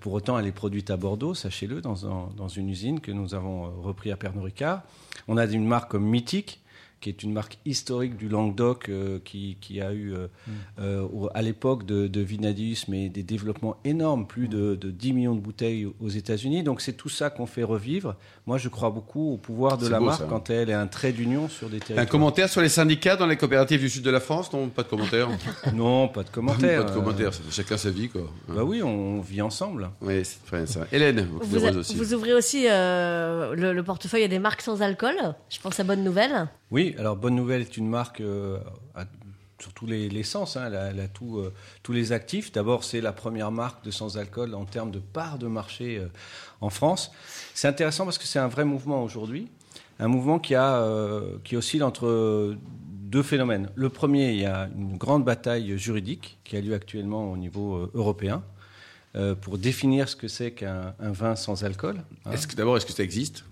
Pour 0.01 0.13
autant, 0.13 0.39
elle 0.39 0.47
est 0.47 0.53
produite 0.53 0.91
à 0.91 0.99
Bordeaux, 0.99 1.33
sachez-le, 1.33 1.81
dans, 1.81 2.31
dans 2.37 2.49
une 2.49 2.69
usine 2.69 3.01
que 3.01 3.11
nous 3.11 3.35
avons 3.35 3.81
repris 3.81 4.13
à 4.13 4.17
Pernod 4.19 4.45
Ricard. 4.45 4.83
On 5.27 5.39
a 5.39 5.47
une 5.47 5.65
marque 5.67 5.91
comme 5.91 6.05
Mythique, 6.05 6.60
qui 7.01 7.09
est 7.09 7.23
une 7.23 7.33
marque 7.33 7.59
historique 7.65 8.17
du 8.17 8.29
Languedoc, 8.29 8.89
euh, 8.89 9.19
qui, 9.25 9.57
qui 9.61 9.81
a 9.81 9.93
eu, 9.93 10.13
euh, 10.15 10.27
euh, 10.81 11.03
au- 11.13 11.31
à 11.35 11.41
l'époque 11.43 11.87
de, 11.87 12.07
de 12.09 12.21
Vinadius, 12.21 12.89
mais 12.89 13.09
des 13.09 13.23
développements 13.23 13.77
énormes, 13.85 14.27
plus 14.27 14.49
de, 14.49 14.75
de 14.75 14.91
10 14.91 15.13
millions 15.15 15.35
de 15.35 15.41
bouteilles 15.41 15.89
aux 16.01 16.09
États-Unis. 16.09 16.63
Donc 16.63 16.81
c'est 16.83 16.93
tout 16.93 17.09
ça 17.09 17.31
qu'on 17.31 17.47
fait 17.47 17.63
revivre. 17.63 18.17
Moi, 18.47 18.59
je 18.59 18.69
crois 18.69 18.91
beaucoup 18.91 19.33
au 19.33 19.37
pouvoir 19.39 19.79
de 19.79 19.89
la 19.89 19.99
beau, 19.99 20.07
marque 20.07 20.19
ça. 20.21 20.27
quand 20.29 20.51
elle 20.51 20.69
est 20.71 20.75
un 20.75 20.87
trait 20.89 21.13
d'union 21.13 21.49
sur 21.49 21.69
des 21.71 21.77
Un 21.77 21.81
territoires. 21.81 22.07
commentaire 22.09 22.49
sur 22.49 22.61
les 22.61 22.69
syndicats 22.69 23.17
dans 23.17 23.27
les 23.27 23.37
coopératives 23.37 23.81
du 23.81 23.89
sud 23.89 24.03
de 24.03 24.11
la 24.11 24.21
France? 24.21 24.53
Non, 24.53 24.69
pas 24.69 24.83
de 24.83 24.89
commentaire. 24.89 25.29
Non, 25.75 26.09
pas 26.09 26.23
de 26.23 26.29
commentaire. 26.31 26.85
Pas 26.85 26.91
de 26.91 26.95
commentaire. 26.95 27.33
c'est 27.33 27.51
Chacun 27.51 27.77
sa 27.77 27.91
vie, 27.91 28.09
quoi. 28.09 28.23
Euh, 28.51 28.55
bah 28.55 28.65
oui, 28.65 28.83
on 28.83 29.21
vit 29.21 29.41
ensemble. 29.43 29.91
Oui, 30.03 30.23
c'est 30.25 30.45
très 30.45 30.59
bien 30.59 30.67
ça. 30.67 30.87
Hélène, 30.93 31.27
vous, 31.31 31.41
Vous, 31.43 31.65
a- 31.65 31.71
aussi. 31.73 31.95
vous 31.97 32.13
ouvrez 32.15 32.35
aussi 32.35 32.67
euh, 32.69 33.55
le, 33.55 33.73
le 33.73 33.83
portefeuille 33.83 34.25
à 34.25 34.29
des 34.29 34.39
marques 34.39 34.61
sans 34.63 34.83
alcool. 34.83 35.15
Je 35.49 35.59
pense 35.61 35.81
à 35.81 35.85
Bonne 35.85 36.05
Nouvelle. 36.05 36.49
Oui, 36.71 36.95
alors 36.99 37.17
Bonne 37.17 37.35
Nouvelle 37.35 37.63
est 37.63 37.77
une 37.77 37.89
marque 37.89 38.21
euh, 38.21 38.59
sur 39.59 39.73
tous 39.73 39.87
les, 39.87 40.23
sens. 40.23 40.57
hein. 40.57 40.65
Elle 40.69 40.77
a, 40.77 40.85
elle 40.91 41.01
a 41.01 41.09
tout, 41.09 41.39
euh, 41.39 41.53
tous 41.83 41.93
les 41.93 42.13
actifs. 42.13 42.53
D'abord, 42.53 42.85
c'est 42.85 43.01
la 43.01 43.13
première 43.13 43.51
marque 43.51 43.85
de 43.85 43.91
sans-alcool 43.91 44.55
en 44.55 44.65
termes 44.65 44.91
de 44.91 45.01
part 45.01 45.39
de 45.39 45.49
marché 45.49 45.99
euh, 45.99 46.07
en 46.61 46.71
France. 46.71 47.11
C'est 47.55 47.69
intéressant 47.69 48.05
parce 48.05 48.19
que 48.19 48.25
c'est 48.25 48.39
un 48.39 48.49
vrai 48.49 48.65
mouvement 48.65 49.03
aujourd'hui. 49.03 49.49
Un 49.99 50.09
mouvement 50.09 50.39
qui, 50.39 50.55
a, 50.55 50.83
qui 51.45 51.57
oscille 51.59 51.83
entre 51.83 52.57
deux 53.03 53.23
phénomènes. 53.23 53.69
Le 53.75 53.91
premier, 53.91 54.33
il 54.33 54.41
y 54.41 54.47
a 54.47 54.71
une 54.75 54.97
grande 54.97 55.27
bataille 55.27 55.77
juridique 55.77 56.39
qui 56.43 56.57
a 56.57 56.61
lieu 56.63 56.73
actuellement 56.73 57.31
au 57.31 57.37
niveau 57.37 57.91
européen 57.93 58.43
pour 59.43 59.59
définir 59.59 60.09
ce 60.09 60.17
que 60.17 60.27
c'est 60.27 60.53
qu'un 60.53 60.95
un 61.01 61.13
vin 61.13 61.37
sans 61.37 61.65
alcool. 61.65 62.01
hein. 62.25 62.31
D'abord, 62.57 62.79
est-ce 62.79 62.87
que 62.87 62.95
ça 62.95 63.03
existe? 63.03 63.45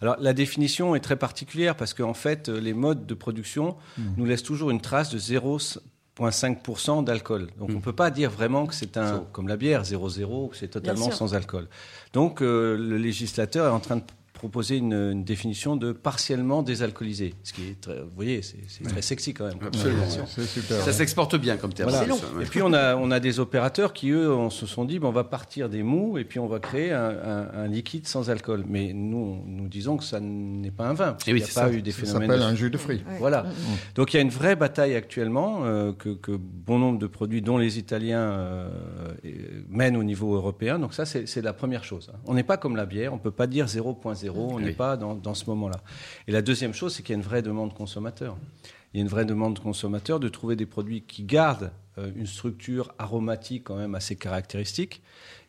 Alors 0.00 0.16
la 0.18 0.32
définition 0.32 0.94
est 0.94 1.00
très 1.00 1.16
particulière 1.16 1.76
parce 1.76 1.94
qu'en 1.94 2.14
fait 2.14 2.48
euh, 2.48 2.58
les 2.58 2.72
modes 2.72 3.06
de 3.06 3.14
production 3.14 3.76
nous 4.16 4.24
laissent 4.24 4.42
toujours 4.42 4.70
une 4.70 4.80
trace 4.80 5.10
de 5.10 5.18
0,5% 5.18 7.04
d'alcool. 7.04 7.48
Donc 7.58 7.70
on 7.70 7.74
ne 7.74 7.80
peut 7.80 7.92
pas 7.92 8.10
dire 8.10 8.30
vraiment 8.30 8.66
que 8.66 8.74
c'est 8.74 8.96
un, 8.96 9.24
comme 9.32 9.48
la 9.48 9.56
bière, 9.56 9.82
0,0, 9.82 10.50
que 10.50 10.56
c'est 10.56 10.68
totalement 10.68 11.10
sans 11.10 11.34
alcool. 11.34 11.68
Donc 12.12 12.40
euh, 12.40 12.76
le 12.76 12.96
législateur 12.96 13.66
est 13.66 13.74
en 13.74 13.80
train 13.80 13.96
de 13.96 14.02
proposer 14.40 14.78
une, 14.78 14.94
une 14.94 15.22
définition 15.22 15.76
de 15.76 15.92
partiellement 15.92 16.62
désalcoolisé. 16.62 17.34
Ce 17.44 17.52
qui 17.52 17.68
est 17.68 17.78
très, 17.78 18.00
vous 18.00 18.08
voyez, 18.16 18.40
c'est 18.40 18.56
c'est 18.68 18.84
très 18.84 19.02
sexy 19.02 19.34
quand 19.34 19.44
même. 19.46 19.58
Absolument. 19.66 20.02
C'est 20.26 20.46
super. 20.46 20.78
Ça 20.80 20.94
s'exporte 20.94 21.36
bien 21.36 21.58
comme 21.58 21.74
terme. 21.74 21.90
Voilà. 21.90 22.06
c'est 22.14 22.18
ça, 22.20 22.26
ouais. 22.34 22.44
Et 22.44 22.46
puis 22.46 22.62
on 22.62 22.72
a, 22.72 22.96
on 22.96 23.10
a 23.10 23.20
des 23.20 23.38
opérateurs 23.38 23.92
qui, 23.92 24.08
eux, 24.10 24.32
on 24.32 24.48
se 24.48 24.64
sont 24.64 24.86
dit, 24.86 24.98
ben, 24.98 25.08
on 25.08 25.12
va 25.12 25.24
partir 25.24 25.68
des 25.68 25.82
mous 25.82 26.16
et 26.16 26.24
puis 26.24 26.38
on 26.38 26.46
va 26.46 26.58
créer 26.58 26.90
un, 26.90 27.10
un- 27.10 27.48
un 27.64 27.66
liquide 27.66 28.06
sans 28.08 28.30
alcool. 28.30 28.64
Mais 28.66 28.94
nous, 28.94 29.42
nous 29.46 29.68
disons 29.68 29.98
que 29.98 30.04
ça 30.04 30.20
n'est 30.20 30.70
pas 30.70 30.86
un 30.88 30.94
vin. 30.94 31.12
parce 31.12 31.24
oui, 31.26 31.34
qu'il 31.34 31.34
n'y 31.34 31.42
a 31.42 31.46
pas 31.54 31.68
ça. 31.68 31.72
eu 31.72 31.82
des 31.82 31.90
Ça 31.92 32.00
phénomènes. 32.06 32.30
s'appelle 32.30 32.40
de- 32.46 32.50
un 32.52 32.54
jus 32.54 32.70
de 32.70 32.78
fruits. 32.78 33.02
Voilà. 33.18 33.44
Donc 33.94 34.14
il 34.14 34.16
y 34.16 34.20
a 34.20 34.22
une 34.22 34.30
vraie 34.30 34.56
bataille 34.56 34.96
actuellement 34.96 35.64
euh, 35.66 35.92
que, 35.92 36.08
que 36.10 36.32
bon 36.32 36.78
nombre 36.78 36.98
de 36.98 37.06
produits, 37.06 37.42
dont 37.42 37.58
les 37.58 37.78
Italiens, 37.78 38.20
euh, 38.20 38.68
et- 39.22 39.36
mènent 39.68 39.98
au 39.98 40.02
niveau 40.04 40.34
européen. 40.34 40.78
Donc 40.78 40.94
ça, 40.94 41.04
c'est 41.04 41.26
c'est 41.28 41.42
la 41.42 41.52
première 41.52 41.84
chose. 41.84 42.10
hein. 42.14 42.18
On 42.26 42.32
n'est 42.32 42.42
pas 42.42 42.56
comme 42.56 42.74
la 42.76 42.86
bière, 42.86 43.12
on 43.12 43.16
ne 43.16 43.20
peut 43.20 43.30
pas 43.30 43.46
dire 43.46 43.66
0.0, 43.66 44.29
on 44.38 44.54
Oui. 44.56 44.64
n'est 44.64 44.72
pas 44.72 44.96
dans, 44.96 45.14
dans 45.14 45.34
ce 45.34 45.44
moment-là. 45.46 45.80
Et 46.28 46.32
la 46.32 46.42
deuxième 46.42 46.74
chose, 46.74 46.94
c'est 46.94 47.02
qu'il 47.02 47.12
y 47.14 47.16
a 47.16 47.20
une 47.22 47.26
vraie 47.28 47.42
demande 47.42 47.74
consommateur. 47.74 48.36
Il 48.92 48.98
y 48.98 49.00
a 49.00 49.02
une 49.02 49.08
vraie 49.10 49.24
demande 49.24 49.58
consommateur 49.60 50.18
de 50.18 50.28
trouver 50.28 50.56
des 50.56 50.66
produits 50.66 51.02
qui 51.02 51.22
gardent 51.22 51.70
euh, 51.98 52.10
une 52.16 52.26
structure 52.26 52.92
aromatique 52.98 53.64
quand 53.64 53.76
même 53.76 53.94
assez 53.94 54.16
caractéristique 54.16 55.00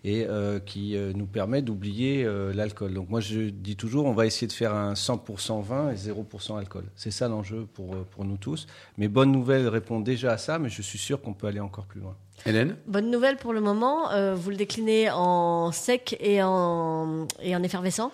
et 0.03 0.25
euh, 0.27 0.59
qui 0.59 0.95
euh, 0.95 1.11
nous 1.15 1.25
permet 1.25 1.61
d'oublier 1.63 2.23
euh, 2.23 2.53
l'alcool. 2.53 2.93
Donc 2.93 3.09
moi 3.09 3.19
je 3.19 3.49
dis 3.49 3.75
toujours, 3.75 4.05
on 4.05 4.13
va 4.13 4.25
essayer 4.27 4.45
de 4.47 4.53
faire 4.53 4.73
un 4.75 4.93
100% 4.93 5.61
vin 5.63 5.91
et 5.91 5.95
0% 5.95 6.57
alcool. 6.57 6.85
C'est 6.95 7.09
ça 7.11 7.27
l'enjeu 7.27 7.67
pour, 7.73 7.95
pour 8.11 8.25
nous 8.25 8.37
tous. 8.37 8.67
Mais 8.99 9.07
Bonne 9.07 9.31
Nouvelle 9.31 9.67
répond 9.67 9.99
déjà 9.99 10.33
à 10.33 10.37
ça, 10.37 10.59
mais 10.59 10.69
je 10.69 10.81
suis 10.83 10.97
sûr 10.99 11.19
qu'on 11.21 11.33
peut 11.33 11.47
aller 11.47 11.59
encore 11.59 11.85
plus 11.85 11.99
loin. 12.01 12.15
Hélène? 12.47 12.75
Bonne 12.87 13.11
nouvelle 13.11 13.37
pour 13.37 13.53
le 13.53 13.61
moment. 13.61 14.11
euh, 14.11 14.33
vous 14.35 14.49
le 14.51 14.55
déclinez 14.55 15.09
en 15.11 15.71
sec 15.71 16.15
et 16.19 16.41
en, 16.43 17.27
et 17.41 17.55
en 17.55 17.61
effervescent? 17.63 18.11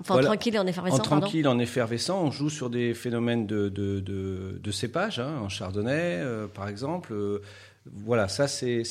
Enfin, 0.00 0.18
en 0.18 0.22
tranquille 0.22 0.54
et 0.54 0.58
en 0.58 0.66
effervescent. 0.66 0.96
En 0.96 1.00
tranquille, 1.00 1.48
en 1.48 1.58
effervescent, 1.58 2.22
on 2.22 2.30
joue 2.30 2.50
sur 2.50 2.70
des 2.70 2.94
phénomènes 2.94 3.46
de, 3.46 3.68
de, 3.68 4.00
de, 4.00 4.60
de 4.62 4.70
cépage, 4.70 5.18
hein, 5.18 5.38
en 5.42 5.48
chardonnay, 5.48 6.22
par 6.54 6.68
exemple. 6.68 7.14
Voilà, 7.94 8.28
ça 8.28 8.48
c'est 8.48 8.82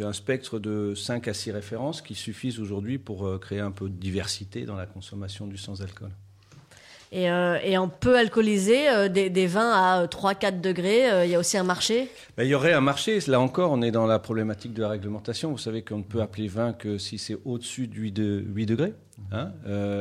un 0.00 0.12
spectre 0.12 0.58
de 0.58 0.94
5 0.94 1.28
à 1.28 1.34
6 1.34 1.52
références 1.52 2.02
qui 2.02 2.14
suffisent 2.14 2.58
aujourd'hui 2.58 2.98
pour 2.98 3.26
euh, 3.26 3.38
créer 3.38 3.60
un 3.60 3.70
peu 3.70 3.88
de 3.88 3.94
diversité 3.94 4.64
dans 4.64 4.76
la 4.76 4.86
consommation 4.86 5.46
du 5.46 5.56
sans-alcool. 5.56 6.10
Et, 7.14 7.30
euh, 7.30 7.58
et, 7.62 7.78
on 7.78 7.88
peut 7.88 8.18
alcooliser 8.18 8.88
euh, 8.88 9.08
des, 9.08 9.46
vins 9.46 9.70
à 9.72 10.04
3-4 10.06 10.60
degrés. 10.60 11.24
Il 11.24 11.30
y 11.30 11.34
a 11.34 11.38
aussi 11.38 11.56
un 11.56 11.62
marché? 11.62 12.10
Ben, 12.36 12.44
Il 12.44 12.50
y 12.50 12.54
aurait 12.54 12.72
un 12.72 12.80
marché. 12.80 13.18
Là 13.28 13.40
encore, 13.40 13.70
on 13.70 13.80
est 13.82 13.92
dans 13.92 14.06
la 14.06 14.18
problématique 14.18 14.74
de 14.74 14.82
la 14.82 14.88
réglementation. 14.88 15.50
Vous 15.50 15.58
savez 15.58 15.82
qu'on 15.82 15.98
ne 15.98 16.02
peut 16.02 16.20
appeler 16.20 16.48
vin 16.48 16.72
que 16.72 16.98
si 16.98 17.18
c'est 17.18 17.38
au-dessus 17.44 17.86
de 17.86 17.94
8, 17.94 18.12
de 18.12 18.44
8 18.54 18.66
degrés. 18.66 18.94
Hein 19.30 19.52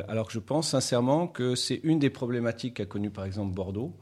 alors 0.09 0.27
que 0.27 0.33
je 0.33 0.39
pense 0.39 0.69
sincèrement 0.69 1.27
que 1.27 1.53
c'est 1.55 1.79
une 1.83 1.99
des 1.99 2.09
problématiques 2.09 2.75
qu'a 2.75 2.85
connu 2.85 3.11
par 3.11 3.25
exemple 3.25 3.53
Bordeaux. 3.53 3.93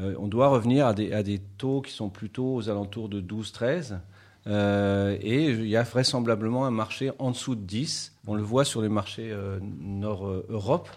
Euh, 0.00 0.14
on 0.18 0.28
doit 0.28 0.48
revenir 0.48 0.86
à 0.86 0.94
des, 0.94 1.40
taux 1.58 1.80
qui 1.80 1.92
sont 1.92 2.08
plutôt 2.08 2.54
aux 2.54 2.68
alentours 2.68 3.08
de 3.08 3.20
12-13. 3.20 3.98
Euh, 4.46 5.16
et 5.20 5.46
il 5.46 5.66
y 5.66 5.76
a 5.76 5.82
vraisemblablement 5.82 6.64
un 6.64 6.70
marché 6.70 7.10
en 7.18 7.30
dessous 7.30 7.54
de 7.54 7.60
10. 7.60 8.16
On 8.26 8.34
le 8.34 8.42
voit 8.42 8.64
sur 8.64 8.80
les 8.80 8.88
marchés 8.88 9.30
euh, 9.30 9.58
Nord-Europe. 9.62 10.88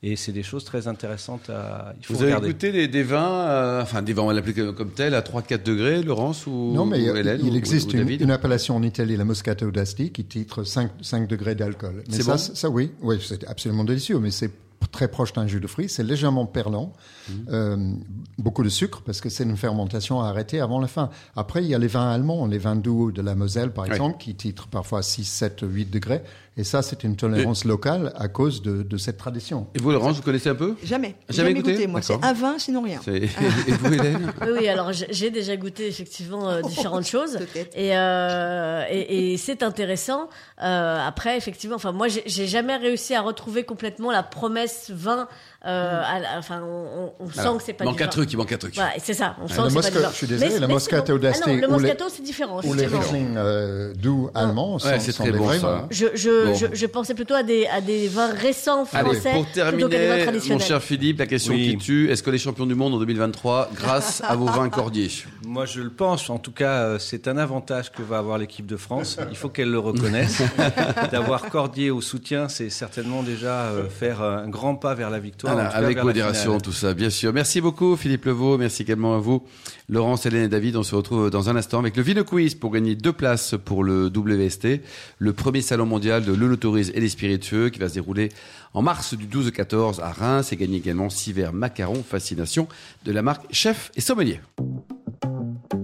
Et 0.00 0.14
c'est 0.14 0.30
des 0.30 0.44
choses 0.44 0.64
très 0.64 0.86
intéressantes 0.86 1.50
à. 1.50 1.92
Il 1.98 2.06
faut 2.06 2.14
Vous 2.14 2.22
avez 2.22 2.46
goûté 2.46 2.86
des, 2.86 3.02
vins, 3.02 3.80
enfin 3.82 4.00
des 4.00 4.12
vins, 4.12 4.22
on 4.22 4.26
va 4.28 4.32
l'appeler 4.32 4.54
comme 4.72 4.92
tel, 4.92 5.12
à 5.12 5.22
3-4 5.22 5.64
degrés, 5.64 6.02
Laurence 6.04 6.46
ou 6.46 6.72
Non, 6.72 6.86
mais 6.86 7.02
il, 7.02 7.56
existe 7.56 7.92
une, 7.92 8.30
appellation 8.30 8.76
en 8.76 8.82
Italie, 8.84 9.16
la 9.16 9.24
Moscato 9.24 9.72
d'Asti, 9.72 10.12
qui 10.12 10.24
titre 10.24 10.62
5, 10.62 10.92
5 11.02 11.26
degrés 11.26 11.56
d'alcool. 11.56 12.04
C'est 12.08 12.22
ça, 12.22 12.32
bon 12.32 12.38
ça, 12.38 12.70
oui, 12.70 12.92
oui 13.02 13.18
c'est 13.20 13.44
absolument 13.48 13.82
délicieux, 13.82 14.20
mais 14.20 14.30
c'est 14.30 14.52
très 14.92 15.08
proche 15.08 15.32
d'un 15.32 15.46
jus 15.46 15.60
de 15.60 15.66
fruits. 15.66 15.88
C'est 15.88 16.02
légèrement 16.02 16.46
perlant, 16.46 16.92
mmh. 17.28 17.32
euh, 17.50 17.92
beaucoup 18.38 18.62
de 18.62 18.68
sucre 18.68 19.02
parce 19.04 19.20
que 19.20 19.28
c'est 19.28 19.44
une 19.44 19.56
fermentation 19.56 20.20
à 20.20 20.28
arrêter 20.28 20.60
avant 20.60 20.80
la 20.80 20.86
fin. 20.86 21.10
Après, 21.36 21.62
il 21.62 21.68
y 21.68 21.74
a 21.74 21.78
les 21.78 21.88
vins 21.88 22.10
allemands, 22.10 22.46
les 22.46 22.58
vins 22.58 22.76
doux 22.76 23.10
de 23.10 23.22
la 23.22 23.34
Moselle 23.34 23.72
par 23.72 23.86
exemple, 23.86 24.18
qui 24.18 24.34
titrent 24.34 24.68
parfois 24.68 25.02
6, 25.02 25.24
7, 25.24 25.60
8 25.62 25.90
degrés. 25.90 26.22
Et 26.58 26.64
ça, 26.64 26.82
c'est 26.82 27.04
une 27.04 27.14
tolérance 27.14 27.64
locale 27.64 28.12
à 28.16 28.26
cause 28.26 28.62
de, 28.62 28.82
de, 28.82 28.96
cette 28.96 29.16
tradition. 29.16 29.68
Et 29.76 29.78
vous, 29.78 29.92
Laurence, 29.92 30.16
vous 30.16 30.22
connaissez 30.22 30.48
un 30.48 30.56
peu? 30.56 30.74
Jamais. 30.82 31.14
Jamais, 31.28 31.54
goûté, 31.54 31.86
moi. 31.86 32.02
C'est 32.02 32.18
un 32.20 32.32
vin, 32.32 32.58
sinon 32.58 32.82
rien. 32.82 33.00
Et 33.06 33.28
vous, 33.28 33.94
Hélène? 33.94 34.32
Oui, 34.42 34.48
oui, 34.58 34.68
alors 34.68 34.90
j'ai 34.92 35.30
déjà 35.30 35.56
goûté 35.56 35.86
effectivement 35.86 36.50
euh, 36.50 36.62
différentes 36.62 37.06
choses. 37.06 37.38
Et, 37.76 37.96
euh, 37.96 38.84
et, 38.90 39.34
et 39.34 39.36
c'est 39.36 39.62
intéressant. 39.62 40.28
Euh, 40.60 40.98
après, 41.06 41.36
effectivement, 41.36 41.76
enfin, 41.76 41.92
moi, 41.92 42.08
j'ai 42.08 42.46
jamais 42.48 42.76
réussi 42.76 43.14
à 43.14 43.20
retrouver 43.20 43.62
complètement 43.62 44.10
la 44.10 44.24
promesse 44.24 44.90
vin 44.92 45.28
euh, 45.66 46.02
enfin, 46.38 46.62
on, 46.62 47.12
on 47.18 47.30
sent 47.30 47.42
que 47.58 47.64
c'est 47.64 47.72
pas 47.72 47.84
il 47.84 47.88
manque 47.88 48.00
un 48.00 48.06
truc, 48.06 48.32
il 48.32 48.36
manque 48.36 48.52
un 48.52 48.58
truc. 48.58 48.76
Voilà, 48.76 48.92
c'est 49.02 49.12
ça. 49.12 49.34
On 49.42 49.48
sent 49.48 49.62
que 49.62 49.82
c'est 49.82 49.92
pas 49.92 50.06
du 50.06 50.12
Je 50.12 50.16
suis 50.16 50.26
désolé, 50.28 50.60
la 50.60 50.68
Moscato 50.68 51.18
d'Asti. 51.18 51.42
Ah 51.46 51.50
non, 51.50 51.60
le 51.60 51.68
Moscato, 51.68 52.04
c'est 52.08 52.22
différent. 52.22 52.60
Ou 52.62 52.74
les 52.74 52.86
Riesling 52.86 53.34
euh, 53.36 53.92
doux 53.92 54.30
allemands 54.36 54.76
ouais, 54.76 55.00
c'est 55.00 55.12
très 55.12 55.32
bon, 55.32 55.50
ça. 55.58 55.88
Je, 55.90 56.06
je, 56.14 56.46
bon. 56.46 56.54
je, 56.54 56.66
je, 56.72 56.86
pensais 56.86 57.14
plutôt 57.14 57.34
à 57.34 57.42
des, 57.42 57.66
à 57.66 57.80
des 57.80 58.06
vins 58.06 58.32
récents 58.32 58.84
français. 58.84 59.30
Allez, 59.30 59.42
pour 59.42 59.50
terminer, 59.50 60.26
mon 60.48 60.58
cher 60.60 60.80
Philippe, 60.80 61.18
la 61.18 61.26
question 61.26 61.54
oui. 61.54 61.70
qui 61.70 61.78
tue 61.78 62.10
est-ce 62.10 62.22
que 62.22 62.30
les 62.30 62.38
champions 62.38 62.66
du 62.66 62.76
monde 62.76 62.94
en 62.94 62.98
2023 62.98 63.70
grâce 63.74 64.22
à 64.24 64.36
vos 64.36 64.46
vins 64.46 64.68
Cordier? 64.68 65.10
Moi, 65.44 65.66
je 65.66 65.80
le 65.80 65.90
pense. 65.90 66.30
En 66.30 66.38
tout 66.38 66.52
cas, 66.52 66.82
euh, 66.82 66.98
c'est 67.00 67.26
un 67.26 67.36
avantage 67.36 67.90
que 67.90 68.02
va 68.02 68.18
avoir 68.18 68.38
l'équipe 68.38 68.66
de 68.66 68.76
France. 68.76 69.18
Il 69.30 69.36
faut 69.36 69.48
qu'elle 69.48 69.72
le 69.72 69.80
reconnaisse. 69.80 70.40
D'avoir 71.10 71.50
Cordier 71.50 71.90
au 71.90 72.00
soutien, 72.00 72.48
c'est 72.48 72.70
certainement 72.70 73.24
déjà 73.24 73.64
euh, 73.64 73.88
faire 73.88 74.22
un 74.22 74.48
grand 74.48 74.76
pas 74.76 74.94
vers 74.94 75.10
la 75.10 75.18
victoire. 75.18 75.47
Voilà, 75.52 75.68
avec 75.68 76.02
modération, 76.02 76.58
tout 76.58 76.72
ça, 76.72 76.94
bien 76.94 77.10
sûr. 77.10 77.32
Merci 77.32 77.60
beaucoup, 77.60 77.96
Philippe 77.96 78.24
Levaux. 78.24 78.58
Merci 78.58 78.82
également 78.82 79.14
à 79.14 79.18
vous, 79.18 79.42
Laurence, 79.88 80.26
Hélène 80.26 80.44
et 80.44 80.48
David. 80.48 80.76
On 80.76 80.82
se 80.82 80.94
retrouve 80.94 81.30
dans 81.30 81.48
un 81.48 81.56
instant 81.56 81.78
avec 81.78 81.96
le 81.96 82.02
Vino 82.02 82.24
Quiz 82.24 82.54
pour 82.54 82.70
gagner 82.70 82.94
deux 82.94 83.12
places 83.12 83.54
pour 83.64 83.84
le 83.84 84.06
WST, 84.06 84.80
le 85.18 85.32
premier 85.32 85.60
salon 85.60 85.86
mondial 85.86 86.24
de 86.24 86.32
l'eau-tourisme 86.32 86.92
et 86.94 87.00
des 87.00 87.08
spiritueux 87.08 87.68
qui 87.70 87.78
va 87.78 87.88
se 87.88 87.94
dérouler 87.94 88.30
en 88.74 88.82
mars 88.82 89.14
du 89.14 89.26
12 89.26 89.48
au 89.48 89.50
14 89.50 90.00
à 90.00 90.10
Reims 90.10 90.52
et 90.52 90.56
gagner 90.56 90.78
également 90.78 91.10
six 91.10 91.32
verres 91.32 91.52
macarons 91.52 92.02
fascination 92.02 92.68
de 93.04 93.12
la 93.12 93.22
marque 93.22 93.46
Chef 93.50 93.90
et 93.96 94.00
Sommelier. 94.00 94.40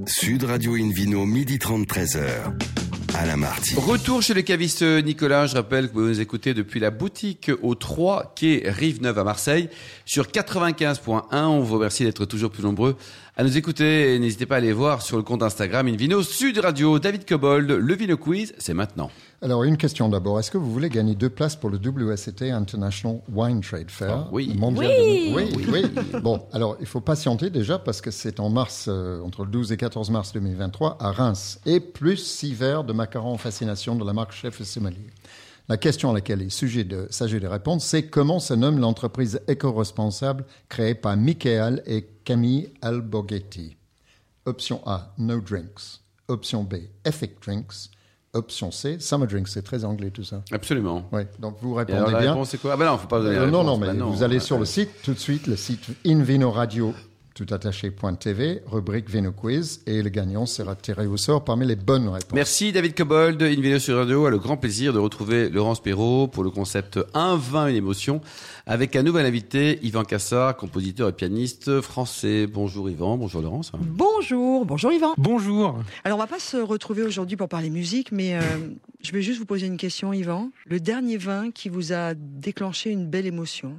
Sud 0.06 0.44
Radio 0.44 0.75
Invino, 0.75 1.25
midi 1.25 1.59
30, 1.59 1.87
13h. 1.87 2.84
Retour 3.76 4.23
chez 4.23 4.35
le 4.35 4.42
caviste 4.42 4.83
Nicolas. 4.83 5.47
Je 5.47 5.54
rappelle 5.54 5.88
que 5.88 5.94
vous 5.94 6.09
nous 6.09 6.21
écoutez 6.21 6.52
depuis 6.52 6.80
la 6.80 6.90
boutique 6.90 7.50
au 7.62 7.76
3 7.76 8.33
quai 8.35 8.64
Rive-Neuve 8.66 9.18
à 9.18 9.25
Marseille 9.25 9.68
sur 10.04 10.26
95.1. 10.26 11.23
On 11.33 11.61
vous 11.61 11.75
remercie 11.75 12.02
d'être 12.02 12.25
toujours 12.25 12.50
plus 12.50 12.64
nombreux 12.64 12.97
à 13.37 13.43
nous 13.43 13.57
écouter. 13.57 14.19
N'hésitez 14.19 14.47
pas 14.47 14.57
à 14.57 14.59
aller 14.59 14.73
voir 14.73 15.03
sur 15.03 15.17
le 15.17 15.23
compte 15.23 15.43
Instagram 15.43 15.88
Invino 15.88 16.23
Sud 16.23 16.59
Radio. 16.59 16.99
David 16.99 17.26
Cobold, 17.26 17.69
le 17.69 17.95
Vino 17.95 18.17
Quiz, 18.17 18.55
c'est 18.59 18.75
maintenant. 18.75 19.11
Alors, 19.43 19.64
une 19.64 19.76
question 19.76 20.09
d'abord. 20.09 20.38
Est-ce 20.38 20.50
que 20.50 20.59
vous 20.59 20.73
voulez 20.73 20.88
gagner 20.88 21.14
deux 21.14 21.29
places 21.29 21.57
pour 21.57 21.69
le 21.69 21.79
WSET 21.79 22.50
International 22.50 23.21
Wine 23.33 23.61
Trade 23.61 23.91
Fair 23.91 24.26
oh, 24.26 24.29
Oui. 24.33 24.55
Mondial 24.57 24.91
oui. 25.00 25.31
De... 25.31 25.35
oui. 25.35 25.67
oui, 25.73 26.21
Bon, 26.23 26.43
alors, 26.53 26.76
il 26.81 26.87
faut 26.87 27.00
patienter 27.00 27.50
déjà 27.50 27.79
parce 27.79 28.00
que 28.00 28.11
c'est 28.11 28.38
en 28.38 28.50
mars, 28.50 28.87
euh, 28.88 29.21
entre 29.23 29.45
le 29.45 29.50
12 29.50 29.73
et 29.73 29.76
14 29.76 30.11
mars 30.11 30.33
2023 30.33 30.99
à 31.00 31.11
Reims. 31.11 31.61
Et 31.67 31.81
plus 31.81 32.17
six 32.17 32.55
verres 32.55 32.85
de 32.85 32.93
macarons 32.93 33.37
fascination 33.37 33.97
de 33.97 34.05
la 34.05 34.12
marque 34.12 34.33
Chef 34.33 34.61
et 34.61 34.64
Sommelier. 34.64 35.11
La 35.68 35.78
question 35.78 36.11
à 36.11 36.14
laquelle 36.14 36.42
il 36.42 36.49
de 36.87 37.06
s'agit 37.11 37.40
de 37.40 37.47
répondre, 37.47 37.80
c'est 37.80 38.06
comment 38.06 38.38
se 38.38 38.52
nomme 38.52 38.78
l'entreprise 38.78 39.40
éco-responsable 39.49 40.44
créée 40.68 40.94
par 40.94 41.16
Michael 41.16 41.83
et 41.87 42.06
Camille 42.25 42.71
Alborghetti? 42.83 43.76
Option 44.44 44.83
A, 44.87 45.14
No 45.16 45.40
Drinks. 45.40 46.00
Option 46.28 46.64
B, 46.64 46.75
Ethic 47.04 47.40
Drinks. 47.42 47.90
Option 48.35 48.71
C, 48.73 48.99
Summer 48.99 49.26
Drinks, 49.28 49.49
c'est 49.49 49.62
très 49.62 49.85
anglais 49.85 50.11
tout 50.11 50.25
ça. 50.25 50.42
Absolument. 50.50 51.09
Oui, 51.12 51.23
donc 51.38 51.56
vous 51.62 51.73
répondez 51.73 51.97
alors, 51.99 52.11
la 52.11 52.21
bien. 52.21 52.33
réponse 52.33 52.50
c'est 52.50 52.59
quoi? 52.61 52.73
Ah 52.75 52.76
ben 52.76 52.87
non, 52.87 52.99
faut 52.99 53.06
pas 53.06 53.21
donner 53.21 53.37
euh, 53.37 53.44
la 53.47 53.50
Non, 53.50 53.61
réponse. 53.61 53.66
non, 53.66 53.78
mais 53.78 53.87
ben 53.87 53.94
non, 53.99 54.11
vous 54.11 54.23
allez 54.25 54.35
ouais, 54.37 54.40
sur 54.40 54.59
le 54.59 54.64
site 54.64 54.90
tout 55.04 55.14
de 55.14 55.18
suite, 55.18 55.47
le 55.47 55.56
site 55.56 55.87
Invino 56.04 56.50
Radio 56.50 56.92
toutattaché.tv, 57.35 58.62
rubrique 58.67 59.11
Vino 59.11 59.33
Quiz, 59.33 59.83
et 59.87 60.03
le 60.03 60.09
gagnant 60.09 60.47
sera 60.47 60.76
tiré 60.76 61.07
au 61.07 61.17
sort 61.17 61.45
parmi 61.45 61.67
les 61.67 61.76
bonnes 61.76 62.09
réponses. 62.09 62.33
Merci 62.33 62.73
David 62.73 62.95
Cobold. 62.95 63.43
Une 63.43 63.61
vidéo 63.61 63.79
sur 63.79 63.97
Radio 63.97 64.26
a 64.26 64.31
le 64.31 64.38
grand 64.38 64.57
plaisir 64.57 64.93
de 64.93 64.99
retrouver 64.99 65.49
Laurence 65.50 65.83
Perrault 65.83 66.29
pour 66.29 66.45
le 66.45 66.50
concept 66.50 67.00
Un 67.12 67.37
vin, 67.37 67.67
une 67.67 67.76
émotion, 67.76 68.21
avec 68.67 68.95
un 68.97 69.03
nouvel 69.03 69.26
invité, 69.26 69.81
Yvan 69.83 70.05
Cassard, 70.05 70.57
compositeur 70.57 71.09
et 71.09 71.12
pianiste 71.12 71.81
français. 71.81 72.47
Bonjour 72.47 72.88
Yvan, 72.88 73.19
bonjour 73.19 73.43
Laurence. 73.43 73.73
Bonjour, 73.79 74.64
bonjour 74.64 74.93
Yvan. 74.93 75.14
Bonjour. 75.19 75.79
Alors 76.05 76.19
on 76.19 76.21
va 76.21 76.29
pas 76.29 76.38
se 76.38 76.57
retrouver 76.57 77.03
aujourd'hui 77.03 77.37
pour 77.37 77.49
parler 77.49 77.71
musique, 77.71 78.12
mais 78.12 78.37
euh, 78.37 78.41
je 79.03 79.12
vais 79.12 79.23
juste 79.23 79.38
vous 79.41 79.47
poser 79.47 79.67
une 79.67 79.76
question 79.76 80.12
Yvan. 80.12 80.50
Le 80.67 80.79
dernier 80.79 81.17
vin 81.17 81.50
qui 81.50 81.69
vous 81.69 81.93
a 81.93 82.14
déclenché 82.14 82.91
une 82.91 83.07
belle 83.07 83.26
émotion? 83.26 83.76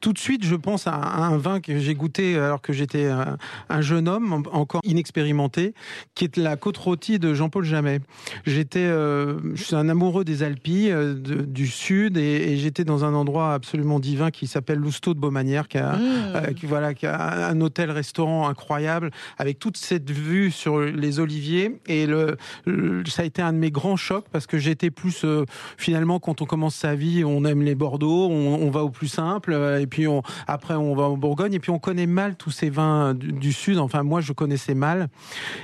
Tout 0.00 0.12
de 0.12 0.18
suite, 0.18 0.44
je 0.44 0.54
pense 0.54 0.86
à 0.86 0.94
un, 0.94 1.36
vin 1.36 1.60
que 1.60 1.78
j'ai 1.78 1.94
goûté 1.94 2.36
alors 2.36 2.60
que 2.62 2.72
j'étais 2.72 3.06
un, 3.06 3.36
un 3.68 3.80
jeune 3.80 4.08
homme, 4.08 4.32
en- 4.32 4.42
encore 4.56 4.80
inexpérimenté, 4.84 5.74
qui 6.14 6.24
est 6.24 6.36
la 6.36 6.56
côte 6.56 6.76
rôtie 6.76 7.18
de 7.18 7.34
Jean-Paul 7.34 7.64
Jamet. 7.64 8.00
J'étais, 8.46 8.78
euh, 8.80 9.38
je 9.54 9.62
suis 9.62 9.74
un 9.76 9.88
amoureux 9.88 10.24
des 10.24 10.42
Alpilles, 10.42 10.90
euh, 10.90 11.14
de- 11.14 11.42
du 11.42 11.66
sud, 11.66 12.16
et, 12.16 12.52
et 12.52 12.56
j'étais 12.56 12.84
dans 12.84 13.04
un 13.04 13.14
endroit 13.14 13.54
absolument 13.54 14.00
divin 14.00 14.30
qui 14.30 14.46
s'appelle 14.46 14.78
Lousteau 14.78 15.14
de 15.14 15.18
Beaumanière, 15.20 15.68
qui 15.68 15.78
a, 15.78 15.96
Mmh. 15.96 16.02
euh, 16.34 16.52
qui, 16.52 16.66
voilà, 16.66 16.94
qui 16.94 17.06
a 17.06 17.48
un 17.48 17.60
hôtel-restaurant 17.60 18.48
incroyable, 18.48 19.10
avec 19.38 19.58
toute 19.58 19.76
cette 19.76 20.10
vue 20.10 20.50
sur 20.50 20.80
les 20.80 21.20
oliviers. 21.20 21.76
Et 21.86 22.06
le, 22.06 22.36
le- 22.64 23.02
ça 23.06 23.22
a 23.22 23.24
été 23.24 23.42
un 23.42 23.52
de 23.52 23.58
mes 23.58 23.70
grands 23.70 23.96
chocs 23.96 24.26
parce 24.32 24.46
que 24.46 24.58
j'étais 24.58 24.90
plus 24.90 25.24
euh, 25.24 25.44
finalement 25.76 26.18
quand 26.20 26.42
on 26.42 26.46
commence 26.46 26.74
sa 26.74 26.94
vie, 26.94 27.24
on 27.24 27.44
aime 27.44 27.62
les 27.62 27.74
Bordeaux, 27.74 28.28
on, 28.30 28.54
on 28.62 28.70
va 28.70 28.82
au 28.84 28.90
plus 28.90 29.08
simple, 29.08 29.49
euh, 29.52 29.80
et 29.80 29.86
puis 29.86 30.06
on, 30.06 30.22
après 30.46 30.74
on 30.74 30.94
va 30.94 31.04
en 31.04 31.16
Bourgogne, 31.16 31.54
et 31.54 31.60
puis 31.60 31.70
on 31.70 31.78
connaît 31.78 32.06
mal 32.06 32.36
tous 32.36 32.50
ces 32.50 32.70
vins 32.70 33.14
du, 33.14 33.32
du 33.32 33.52
sud. 33.52 33.78
Enfin 33.78 34.02
moi 34.02 34.20
je 34.20 34.32
connaissais 34.32 34.74
mal. 34.74 35.08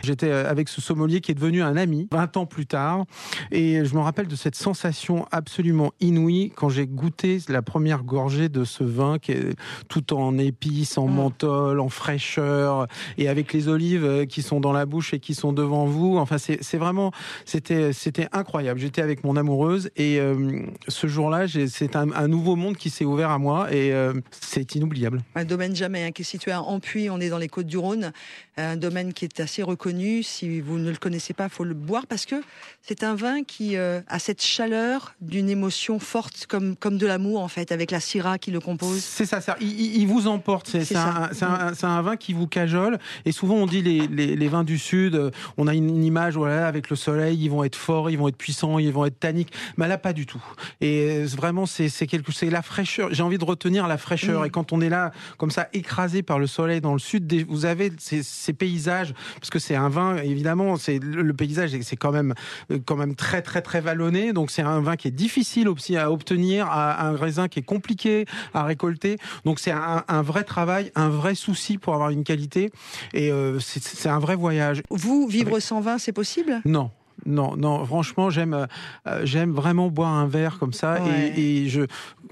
J'étais 0.02 0.30
euh, 0.30 0.50
avec 0.50 0.68
ce 0.68 0.80
sommelier 0.80 1.20
qui 1.20 1.32
est 1.32 1.34
devenu 1.34 1.62
un 1.62 1.76
ami 1.76 2.08
20 2.12 2.36
ans 2.36 2.46
plus 2.46 2.66
tard, 2.66 3.04
et 3.50 3.84
je 3.84 3.94
me 3.94 4.00
rappelle 4.00 4.28
de 4.28 4.36
cette 4.36 4.56
sensation 4.56 5.26
absolument 5.32 5.92
inouïe 6.00 6.52
quand 6.54 6.68
j'ai 6.68 6.86
goûté 6.86 7.38
la 7.48 7.62
première 7.62 8.02
gorgée 8.02 8.48
de 8.48 8.64
ce 8.64 8.84
vin 8.84 9.18
qui 9.18 9.32
est 9.32 9.56
tout 9.88 10.14
en 10.14 10.38
épices, 10.38 10.98
en 10.98 11.06
menthol, 11.06 11.80
en 11.80 11.88
fraîcheur, 11.88 12.86
et 13.18 13.28
avec 13.28 13.52
les 13.52 13.68
olives 13.68 14.04
euh, 14.04 14.26
qui 14.26 14.42
sont 14.42 14.60
dans 14.60 14.72
la 14.72 14.86
bouche 14.86 15.14
et 15.14 15.20
qui 15.20 15.34
sont 15.34 15.52
devant 15.52 15.86
vous. 15.86 16.16
Enfin, 16.18 16.36
c'est 16.38 16.76
vraiment, 16.76 17.12
c'était 17.44 17.92
c'était 17.92 18.28
incroyable. 18.32 18.80
J'étais 18.80 19.02
avec 19.02 19.24
mon 19.24 19.36
amoureuse 19.36 19.90
et 19.96 20.18
euh, 20.20 20.62
ce 20.88 21.06
jour-là, 21.06 21.46
c'est 21.48 21.96
un, 21.96 22.12
un 22.12 22.28
nouveau 22.28 22.56
monde 22.56 22.76
qui 22.76 22.90
s'est 22.90 23.04
ouvert 23.04 23.30
à 23.30 23.38
moi. 23.38 23.68
Et, 23.76 23.92
euh, 23.92 24.12
c'est 24.30 24.74
inoubliable. 24.74 25.22
Un 25.34 25.44
domaine 25.44 25.74
jamais 25.76 26.04
hein, 26.04 26.12
qui 26.12 26.22
est 26.22 26.24
situé 26.24 26.50
à 26.52 26.62
Ampuy, 26.62 27.10
on 27.10 27.20
est 27.20 27.28
dans 27.28 27.38
les 27.38 27.48
Côtes 27.48 27.66
du 27.66 27.76
Rhône, 27.78 28.12
un 28.56 28.76
domaine 28.76 29.12
qui 29.12 29.24
est 29.24 29.40
assez 29.40 29.62
reconnu. 29.62 30.22
Si 30.22 30.60
vous 30.60 30.78
ne 30.78 30.90
le 30.90 30.96
connaissez 30.96 31.34
pas, 31.34 31.48
faut 31.48 31.64
le 31.64 31.74
boire 31.74 32.06
parce 32.06 32.24
que 32.26 32.36
c'est 32.82 33.02
un 33.04 33.14
vin 33.14 33.42
qui 33.42 33.76
euh, 33.76 34.00
a 34.08 34.18
cette 34.18 34.42
chaleur 34.42 35.14
d'une 35.20 35.50
émotion 35.50 35.98
forte 35.98 36.46
comme 36.46 36.76
comme 36.76 36.96
de 36.98 37.06
l'amour 37.06 37.40
en 37.42 37.48
fait, 37.48 37.72
avec 37.72 37.90
la 37.90 38.00
syrah 38.00 38.38
qui 38.38 38.50
le 38.50 38.60
compose. 38.60 39.02
C'est 39.02 39.26
ça, 39.26 39.40
ça. 39.40 39.56
Il, 39.60 40.06
vous 40.06 40.26
emporte. 40.26 40.68
C'est 40.68 40.96
un, 40.96 41.30
un- 41.42 41.72
un 41.82 42.02
vin 42.02 42.16
qui 42.16 42.32
vous 42.32 42.46
cajole. 42.46 42.98
Et 43.24 43.32
souvent, 43.32 43.56
on 43.56 43.66
dit 43.66 43.82
les, 43.82 44.06
les, 44.06 44.36
les 44.36 44.48
vins 44.48 44.64
du 44.64 44.78
Sud, 44.78 45.14
euh, 45.14 45.30
on 45.56 45.66
a 45.66 45.74
une, 45.74 46.04
image, 46.04 46.36
voilà, 46.36 46.66
avec 46.66 46.90
le 46.90 46.96
soleil, 46.96 47.38
ils 47.42 47.50
vont 47.50 47.64
être 47.64 47.76
forts, 47.76 48.10
ils 48.10 48.16
vont 48.18 48.28
être 48.28 48.36
puissants, 48.36 48.78
ils 48.78 48.92
vont 48.92 49.04
être 49.04 49.18
tanniques. 49.18 49.52
Mais 49.76 49.88
là, 49.88 49.98
pas 49.98 50.12
du 50.12 50.26
tout. 50.26 50.42
Et 50.80 51.24
vraiment, 51.24 51.66
c'est 51.66 51.88
c'est 51.88 52.06
quelque, 52.06 52.32
c'est 52.32 52.50
la 52.50 52.62
fraîcheur. 52.62 53.08
J'ai 53.12 53.22
envie 53.22 53.38
de 53.38 53.44
retenir 53.44 53.65
la 53.86 53.98
fraîcheur. 53.98 54.42
Mm. 54.42 54.46
Et 54.46 54.50
quand 54.50 54.72
on 54.72 54.80
est 54.80 54.88
là, 54.88 55.10
comme 55.36 55.50
ça, 55.50 55.68
écrasé 55.72 56.22
par 56.22 56.38
le 56.38 56.46
soleil 56.46 56.80
dans 56.80 56.92
le 56.92 56.98
Sud, 56.98 57.32
vous 57.48 57.64
avez 57.66 57.92
ces, 57.98 58.22
ces 58.22 58.52
paysages, 58.52 59.14
parce 59.40 59.50
que 59.50 59.58
c'est 59.58 59.74
un 59.76 59.88
vin, 59.88 60.16
évidemment, 60.16 60.76
c'est 60.76 60.98
le, 60.98 61.32
paysage, 61.34 61.76
c'est 61.82 61.96
quand 61.96 62.12
même, 62.12 62.34
euh, 62.70 62.78
quand 62.84 62.96
même 62.96 63.14
très, 63.14 63.42
très, 63.42 63.62
très 63.62 63.80
vallonné. 63.80 64.32
Donc, 64.32 64.50
c'est 64.50 64.62
un 64.62 64.80
vin 64.80 64.96
qui 64.96 65.08
est 65.08 65.10
difficile 65.10 65.68
aussi 65.68 65.96
à 65.96 66.10
obtenir, 66.10 66.66
à- 66.66 67.06
un 67.06 67.16
raisin 67.16 67.48
qui 67.48 67.58
est 67.58 67.62
compliqué 67.62 68.24
à 68.54 68.62
récolter. 68.64 69.18
Donc, 69.44 69.58
c'est 69.58 69.72
un, 69.72 70.04
un 70.08 70.22
vrai 70.22 70.44
travail, 70.44 70.90
un 70.94 71.08
vrai 71.08 71.34
souci 71.34 71.78
pour 71.78 71.94
avoir 71.94 72.10
une 72.10 72.24
qualité. 72.24 72.70
Et 73.12 73.30
euh, 73.30 73.58
c'est- 73.60 74.08
un 74.08 74.18
vrai 74.18 74.36
voyage. 74.36 74.82
Vous, 74.90 75.26
vivre 75.26 75.58
sans 75.60 75.80
vin, 75.80 75.98
c'est 75.98 76.12
possible? 76.12 76.60
Non. 76.64 76.90
Non, 77.24 77.56
non, 77.56 77.84
franchement, 77.86 78.28
j'aime, 78.28 78.52
euh, 78.52 78.66
euh, 79.08 79.20
j'aime 79.24 79.52
vraiment 79.52 79.88
boire 79.88 80.12
un 80.12 80.26
verre 80.26 80.58
comme 80.58 80.74
ça. 80.74 81.02
Ouais. 81.02 81.32
Et, 81.34 81.62
et 81.64 81.68
je, 81.68 81.80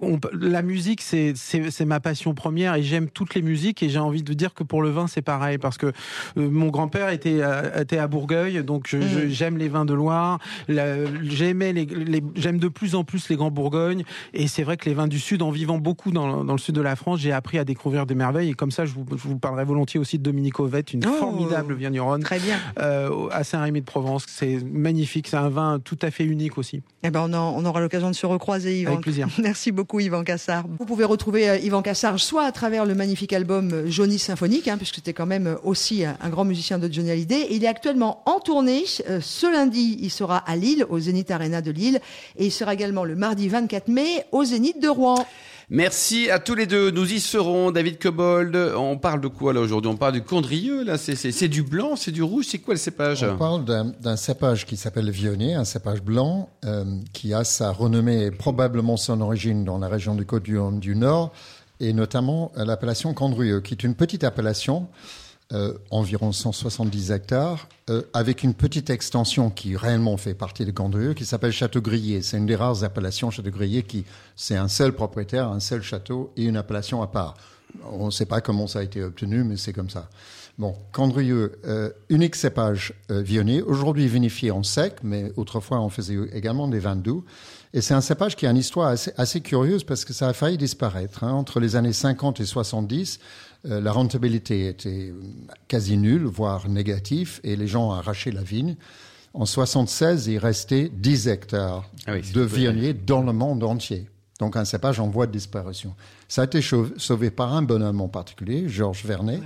on- 0.03 0.19
la 0.33 0.63
musique, 0.63 1.01
c'est, 1.03 1.35
ma 1.85 2.01
passion 2.01 2.35
première 2.35 2.75
et 2.75 2.83
j'aime 2.83 3.09
toutes 3.09 3.35
les 3.35 3.43
musiques. 3.43 3.83
Et 3.83 3.89
j'ai 3.89 3.99
envie 3.99 4.23
de 4.23 4.33
dire 4.35 4.55
que 4.55 4.63
pour 4.65 4.83
le 4.83 4.91
vin, 4.91 5.07
c'est 5.07 5.23
pareil 5.23 5.59
parce 5.59 5.77
que 5.79 5.87
euh, 5.87 5.93
mon 6.37 6.69
grand-père 6.69 7.11
était, 7.11 7.43
à- 7.43 7.81
était 7.83 7.99
à 7.99 8.07
Bourgueil, 8.09 8.63
donc 8.65 8.93
Mm. 8.93 9.29
j'aime 9.29 9.59
les 9.59 9.69
vins 9.69 9.85
de 9.85 9.95
Loire. 9.95 10.39
J'aimais 11.23 11.73
les, 11.73 11.85
les- 11.87 12.23
j'aime 12.37 12.59
de 12.59 12.69
plus 12.69 12.95
en 12.95 13.05
plus 13.05 13.29
les 13.29 13.37
grands 13.37 13.51
Bourgognes. 13.51 14.05
Et 14.33 14.47
c'est 14.49 14.63
vrai 14.63 14.77
que 14.77 14.87
les 14.89 14.95
vins 14.95 15.09
du 15.09 15.19
Sud, 15.19 15.43
en 15.43 15.51
vivant 15.51 15.79
beaucoup 15.79 16.11
dans, 16.11 16.45
dans 16.45 16.53
le 16.55 16.59
sud 16.59 16.75
de 16.75 16.81
la 16.81 16.97
France, 16.97 17.21
j'ai 17.21 17.33
appris 17.33 17.59
à 17.59 17.65
découvrir 17.65 18.07
des 18.07 18.15
merveilles. 18.15 18.51
Et 18.51 18.55
comme 18.55 18.71
ça, 18.71 18.85
je 18.87 18.93
vous, 18.95 19.05
je 19.11 19.29
vous 19.29 19.39
parlerai 19.39 19.65
volontiers 19.65 20.01
aussi 20.01 20.19
de 20.19 20.23
Dominique 20.23 20.61
Ovette, 20.61 20.93
une 20.93 21.03
Oh. 21.07 21.13
formidable 21.19 21.75
vigneronne 21.75 22.23
Très 22.23 22.39
bien. 22.39 22.57
euh, 22.79 23.29
à 23.31 23.45
Saint-Rémy 23.45 23.81
de 23.81 23.85
Provence. 23.87 24.25
C'est 24.29 24.59
magnifique, 24.65 25.29
c'est 25.29 25.37
un 25.37 25.49
vin 25.49 25.79
tout 25.83 25.99
à 26.03 26.11
fait 26.11 26.25
unique 26.25 26.59
aussi. 26.59 26.83
Eh 27.03 27.11
ben, 27.11 27.21
on, 27.29 27.33
en- 27.35 27.55
on 27.57 27.65
aura 27.65 27.81
l'occasion 27.81 28.09
de 28.11 28.15
se 28.15 28.27
recroiser, 28.27 28.81
Yvan. 28.81 28.93
Avec 28.93 29.03
plaisir. 29.03 29.29
Merci 29.39 29.73
beaucoup, 29.73 29.84
Yvan. 29.93 30.25
Vous 30.79 30.85
pouvez 30.85 31.05
retrouver 31.05 31.49
euh, 31.49 31.59
Yvan 31.59 31.83
Cassard 31.83 32.19
soit 32.19 32.45
à 32.45 32.53
travers 32.53 32.85
le 32.85 32.95
magnifique 32.95 33.33
album 33.33 33.71
euh, 33.73 33.85
Johnny 33.87 34.19
Symphonique, 34.19 34.69
hein, 34.69 34.76
puisque 34.76 34.97
c'était 34.97 35.12
quand 35.12 35.26
même 35.26 35.47
euh, 35.47 35.57
aussi 35.62 36.05
un, 36.05 36.29
grand 36.29 36.45
musicien 36.45 36.79
de 36.79 36.93
Johnny 36.93 37.11
Hallyday. 37.11 37.49
Il 37.50 37.64
est 37.64 37.69
actuellement 37.69 38.23
en 38.26 38.41
tournée. 38.41 38.85
Ce 38.87 39.50
lundi, 39.50 39.99
il 40.00 40.11
sera 40.11 40.38
à 40.38 40.57
Lille, 40.57 40.87
au 40.88 40.99
Zénith 40.99 41.31
Arena 41.31 41.61
de 41.61 41.71
Lille, 41.71 42.00
et 42.37 42.47
il 42.47 42.50
sera 42.50 42.75
également 42.75 43.05
le 43.05 43.14
mardi 43.14 43.49
24 43.49 43.88
mai 43.88 44.25
au 44.33 44.45
Zénith 44.45 44.81
de 44.81 44.88
Rouen. 44.88 45.26
Merci 45.71 46.30
à 46.30 46.38
tous 46.38 46.54
les 46.54 46.66
deux. 46.66 46.90
Nous 46.90 47.12
y 47.12 47.21
serons. 47.21 47.71
David 47.71 47.99
Cobold. 47.99 48.54
On 48.76 48.99
parle 48.99 49.21
de 49.21 49.28
quoi 49.28 49.52
là 49.52 49.61
aujourd'hui? 49.61 49.90
On 49.90 49.97
parle 49.97 50.12
du 50.12 50.23
condrieux 50.23 50.85
là. 50.85 50.99
C'est, 50.99 51.49
du 51.49 51.62
blanc, 51.62 51.97
c'est 51.97 52.12
du 52.12 52.23
rouge. 52.23 52.47
C'est 52.49 52.59
quoi 52.59 52.75
le 52.75 52.78
cépage? 52.78 53.25
On 53.25 53.37
parle 53.37 53.64
d'un 53.64 54.16
cépage 54.16 54.66
qui 54.66 54.76
s'appelle 54.76 55.06
le 55.06 55.12
vionnier, 55.12 55.54
un 55.54 55.64
cépage 55.64 56.02
blanc 56.02 56.50
euh, 56.64 56.85
qui 57.12 57.33
a 57.33 57.44
sa 57.44 57.71
renommée 57.71 58.25
et 58.25 58.30
probablement 58.30 58.97
son 58.97 59.21
origine 59.21 59.64
dans 59.64 59.78
la 59.78 59.88
région 59.88 60.14
du 60.14 60.26
Côte-du-Rhône 60.26 60.80
du 60.80 60.97
Nord 60.97 61.33
et 61.80 61.92
notamment 61.92 62.52
euh, 62.56 62.64
l'appellation 62.64 63.14
Condrieux, 63.14 63.61
qui 63.61 63.75
est 63.75 63.85
une 63.85 63.94
petite 63.94 64.25
appellation, 64.25 64.87
euh, 65.53 65.75
environ 65.91 66.33
170 66.33 67.11
hectares, 67.11 67.69
euh, 67.91 68.03
avec 68.15 68.43
une 68.43 68.55
petite 68.55 68.89
extension 68.91 69.51
qui 69.51 69.77
réellement 69.77 70.17
fait 70.17 70.35
partie 70.35 70.65
de 70.65 70.71
Condrieux, 70.71 71.13
qui 71.15 71.25
s'appelle 71.27 71.53
Château-Grillier. 71.53 72.23
C'est 72.23 72.39
une 72.39 72.47
des 72.47 72.57
rares 72.57 72.83
appellations 72.83 73.31
Château-Grillier 73.31 73.83
qui, 73.83 74.05
c'est 74.37 74.57
un 74.57 74.69
seul 74.69 74.93
propriétaire, 74.93 75.49
un 75.49 75.61
seul 75.61 75.83
château 75.83 76.33
et 76.37 76.45
une 76.45 76.57
appellation 76.57 77.03
à 77.03 77.09
part. 77.09 77.35
On 77.93 78.07
ne 78.07 78.11
sait 78.11 78.27
pas 78.27 78.41
comment 78.41 78.67
ça 78.67 78.79
a 78.79 78.83
été 78.83 79.03
obtenu, 79.03 79.45
mais 79.45 79.57
c'est 79.57 79.73
comme 79.73 79.91
ça. 79.91 80.09
Bon, 80.57 80.77
Condrieux, 80.93 81.59
euh, 81.67 81.90
unique 82.09 82.37
cépage 82.37 82.95
euh, 83.11 83.21
vionnier, 83.21 83.61
aujourd'hui 83.61 84.07
vinifié 84.07 84.53
en 84.53 84.62
sec, 84.62 84.95
mais 85.03 85.33
autrefois 85.37 85.81
on 85.81 85.88
faisait 85.88 86.16
également 86.33 86.68
des 86.68 86.79
vins 86.79 86.95
doux. 86.95 87.25
Et 87.73 87.81
c'est 87.81 87.95
un 87.95 88.01
cépage 88.01 88.37
qui 88.37 88.47
a 88.47 88.51
une 88.51 88.57
histoire 88.57 88.87
assez, 88.88 89.12
assez 89.16 89.40
curieuse 89.40 89.83
parce 89.83 90.05
que 90.05 90.12
ça 90.12 90.29
a 90.29 90.33
failli 90.33 90.57
disparaître. 90.57 91.25
hein. 91.25 91.33
Entre 91.33 91.59
les 91.59 91.75
années 91.75 91.92
50 91.92 92.38
et 92.38 92.47
70, 92.47 93.18
euh, 93.66 93.81
la 93.81 93.92
rentabilité 93.92 94.68
était 94.68 95.12
quasi 95.68 95.96
nulle, 95.96 96.24
voire 96.24 96.68
négative, 96.68 97.40
et 97.44 97.57
les 97.57 97.66
gens 97.66 97.92
arrachaient 97.92 98.33
la 98.33 98.42
vigne. 98.42 98.77
En 99.33 99.46
76, 99.46 100.29
il 100.29 100.38
restait 100.38 100.90
10 100.92 101.29
hectares 101.29 101.85
Ah 102.07 102.12
oui, 102.12 102.22
de 102.22 102.33
peu, 102.33 102.42
vionniers 102.44 102.94
dans 102.94 103.22
le 103.22 103.33
monde 103.33 103.64
entier. 103.64 104.09
Donc 104.38 104.57
un 104.57 104.64
cépage 104.64 105.00
en 105.00 105.09
voie 105.09 105.27
de 105.27 105.33
disparition. 105.33 105.94
Ça 106.29 106.42
a 106.42 106.44
été 106.44 106.61
sauvé 106.62 107.31
par 107.31 107.55
un 107.55 107.62
bonhomme 107.62 108.00
en 108.00 108.09
particulier, 108.09 108.68
Georges 108.68 109.05
Vernet, 109.05 109.40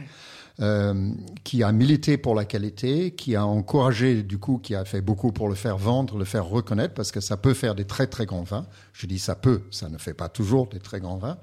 euh, 0.61 1.11
qui 1.45 1.63
a 1.63 1.71
milité 1.73 2.17
pour 2.17 2.35
la 2.35 2.45
qualité, 2.45 3.13
qui 3.13 3.37
a 3.37 3.47
encouragé, 3.47 4.23
du 4.23 4.39
coup, 4.39 4.59
qui 4.59 4.75
a 4.75 4.85
fait 4.85 5.01
beaucoup 5.01 5.31
pour 5.31 5.49
le 5.49 5.55
faire 5.55 5.79
vendre, 5.79 6.19
le 6.19 6.25
faire 6.25 6.47
reconnaître, 6.47 6.95
parce 6.95 7.13
que 7.13 7.21
ça 7.21 7.37
peut 7.37 7.55
faire 7.55 7.75
des 7.75 7.85
très 7.85 8.09
très 8.09 8.27
grands 8.27 8.43
vins. 8.43 8.67
Je 8.93 9.07
dis 9.07 9.19
ça 9.19 9.37
peut, 9.37 9.63
ça 9.71 9.89
ne 9.89 9.99
fait 9.99 10.15
pas 10.15 10.29
toujours 10.29 10.67
des 10.67 10.81
très 10.81 11.01
grands 11.01 11.19
vins. 11.19 11.39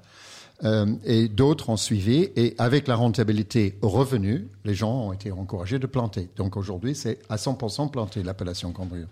Euh, 0.64 0.86
et 1.04 1.28
d'autres 1.28 1.68
ont 1.68 1.76
suivi, 1.76 2.30
et 2.34 2.54
avec 2.56 2.88
la 2.88 2.96
rentabilité 2.96 3.78
revenue, 3.82 4.48
les 4.64 4.74
gens 4.74 5.08
ont 5.08 5.12
été 5.12 5.30
encouragés 5.30 5.78
de 5.78 5.86
planter. 5.86 6.30
Donc 6.36 6.56
aujourd'hui, 6.56 6.94
c'est 6.94 7.18
à 7.28 7.36
100% 7.36 7.90
planté, 7.90 8.22
l'appellation 8.22 8.72
Cambrieux. 8.72 9.08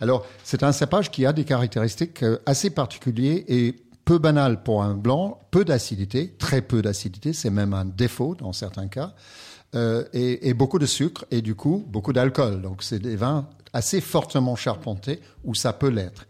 Alors, 0.00 0.26
c'est 0.42 0.64
un 0.64 0.72
cépage 0.72 1.10
qui 1.10 1.24
a 1.24 1.32
des 1.32 1.44
caractéristiques 1.44 2.24
euh, 2.24 2.38
assez 2.46 2.70
particulières 2.70 3.42
et 3.46 3.76
peu 4.04 4.18
banales 4.18 4.64
pour 4.64 4.82
un 4.82 4.94
blanc, 4.94 5.40
peu 5.52 5.64
d'acidité, 5.64 6.34
très 6.36 6.62
peu 6.62 6.82
d'acidité, 6.82 7.32
c'est 7.32 7.50
même 7.50 7.72
un 7.74 7.84
défaut 7.84 8.34
dans 8.34 8.52
certains 8.52 8.88
cas, 8.88 9.14
euh, 9.76 10.04
et, 10.12 10.48
et 10.48 10.54
beaucoup 10.54 10.80
de 10.80 10.86
sucre 10.86 11.24
et 11.30 11.40
du 11.40 11.54
coup 11.54 11.84
beaucoup 11.86 12.12
d'alcool. 12.12 12.60
Donc 12.60 12.82
c'est 12.82 12.98
des 12.98 13.14
vins 13.14 13.48
assez 13.72 14.00
fortement 14.00 14.56
charpentés 14.56 15.20
où 15.44 15.54
ça 15.54 15.72
peut 15.72 15.88
l'être. 15.88 16.26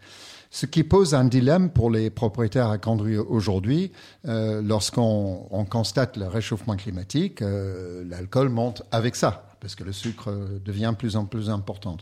Ce 0.53 0.67
qui 0.67 0.83
pose 0.83 1.15
un 1.15 1.25
dilemme 1.25 1.71
pour 1.71 1.89
les 1.89 2.11
propriétaires 2.11 2.69
à 2.69 2.77
Condrieu 2.77 3.25
aujourd'hui, 3.27 3.91
euh, 4.27 4.61
lorsqu'on 4.61 5.47
on 5.49 5.65
constate 5.65 6.15
le 6.15 6.27
réchauffement 6.27 6.75
climatique, 6.75 7.41
euh, 7.41 8.03
l'alcool 8.07 8.49
monte 8.49 8.83
avec 8.91 9.15
ça, 9.15 9.47
parce 9.61 9.73
que 9.73 9.83
le 9.83 9.91
sucre 9.91 10.29
euh, 10.29 10.59
devient 10.63 10.91
de 10.91 10.95
plus 10.95 11.15
en 11.15 11.25
plus 11.25 11.49
important. 11.49 11.97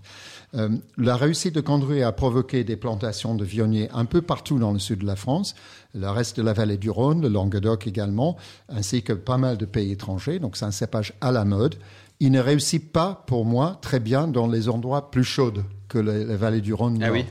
Euh, 0.53 0.67
la 0.97 1.15
réussite 1.15 1.55
de 1.55 1.61
Condrieu 1.61 2.05
a 2.05 2.11
provoqué 2.11 2.65
des 2.65 2.75
plantations 2.75 3.35
de 3.35 3.45
vionniers 3.45 3.87
un 3.93 4.03
peu 4.03 4.21
partout 4.21 4.59
dans 4.59 4.73
le 4.73 4.79
sud 4.79 4.99
de 4.99 5.05
la 5.05 5.15
France, 5.15 5.55
le 5.95 6.09
reste 6.09 6.35
de 6.35 6.43
la 6.43 6.51
vallée 6.51 6.75
du 6.75 6.89
Rhône, 6.89 7.21
le 7.21 7.29
Languedoc 7.29 7.87
également, 7.87 8.35
ainsi 8.67 9.01
que 9.01 9.13
pas 9.13 9.37
mal 9.37 9.55
de 9.55 9.65
pays 9.65 9.93
étrangers. 9.93 10.39
Donc 10.39 10.57
c'est 10.57 10.65
un 10.65 10.71
cépage 10.71 11.13
à 11.21 11.31
la 11.31 11.45
mode. 11.45 11.75
Il 12.19 12.33
ne 12.33 12.41
réussit 12.41 12.91
pas, 12.91 13.23
pour 13.27 13.45
moi, 13.45 13.79
très 13.81 14.01
bien 14.01 14.27
dans 14.27 14.47
les 14.47 14.67
endroits 14.67 15.09
plus 15.09 15.23
chauds 15.23 15.53
que 15.87 15.99
la, 15.99 16.35
vallée 16.35 16.61
du 16.61 16.73
Rhône. 16.73 17.01
Ah 17.01 17.13
oui. 17.13 17.25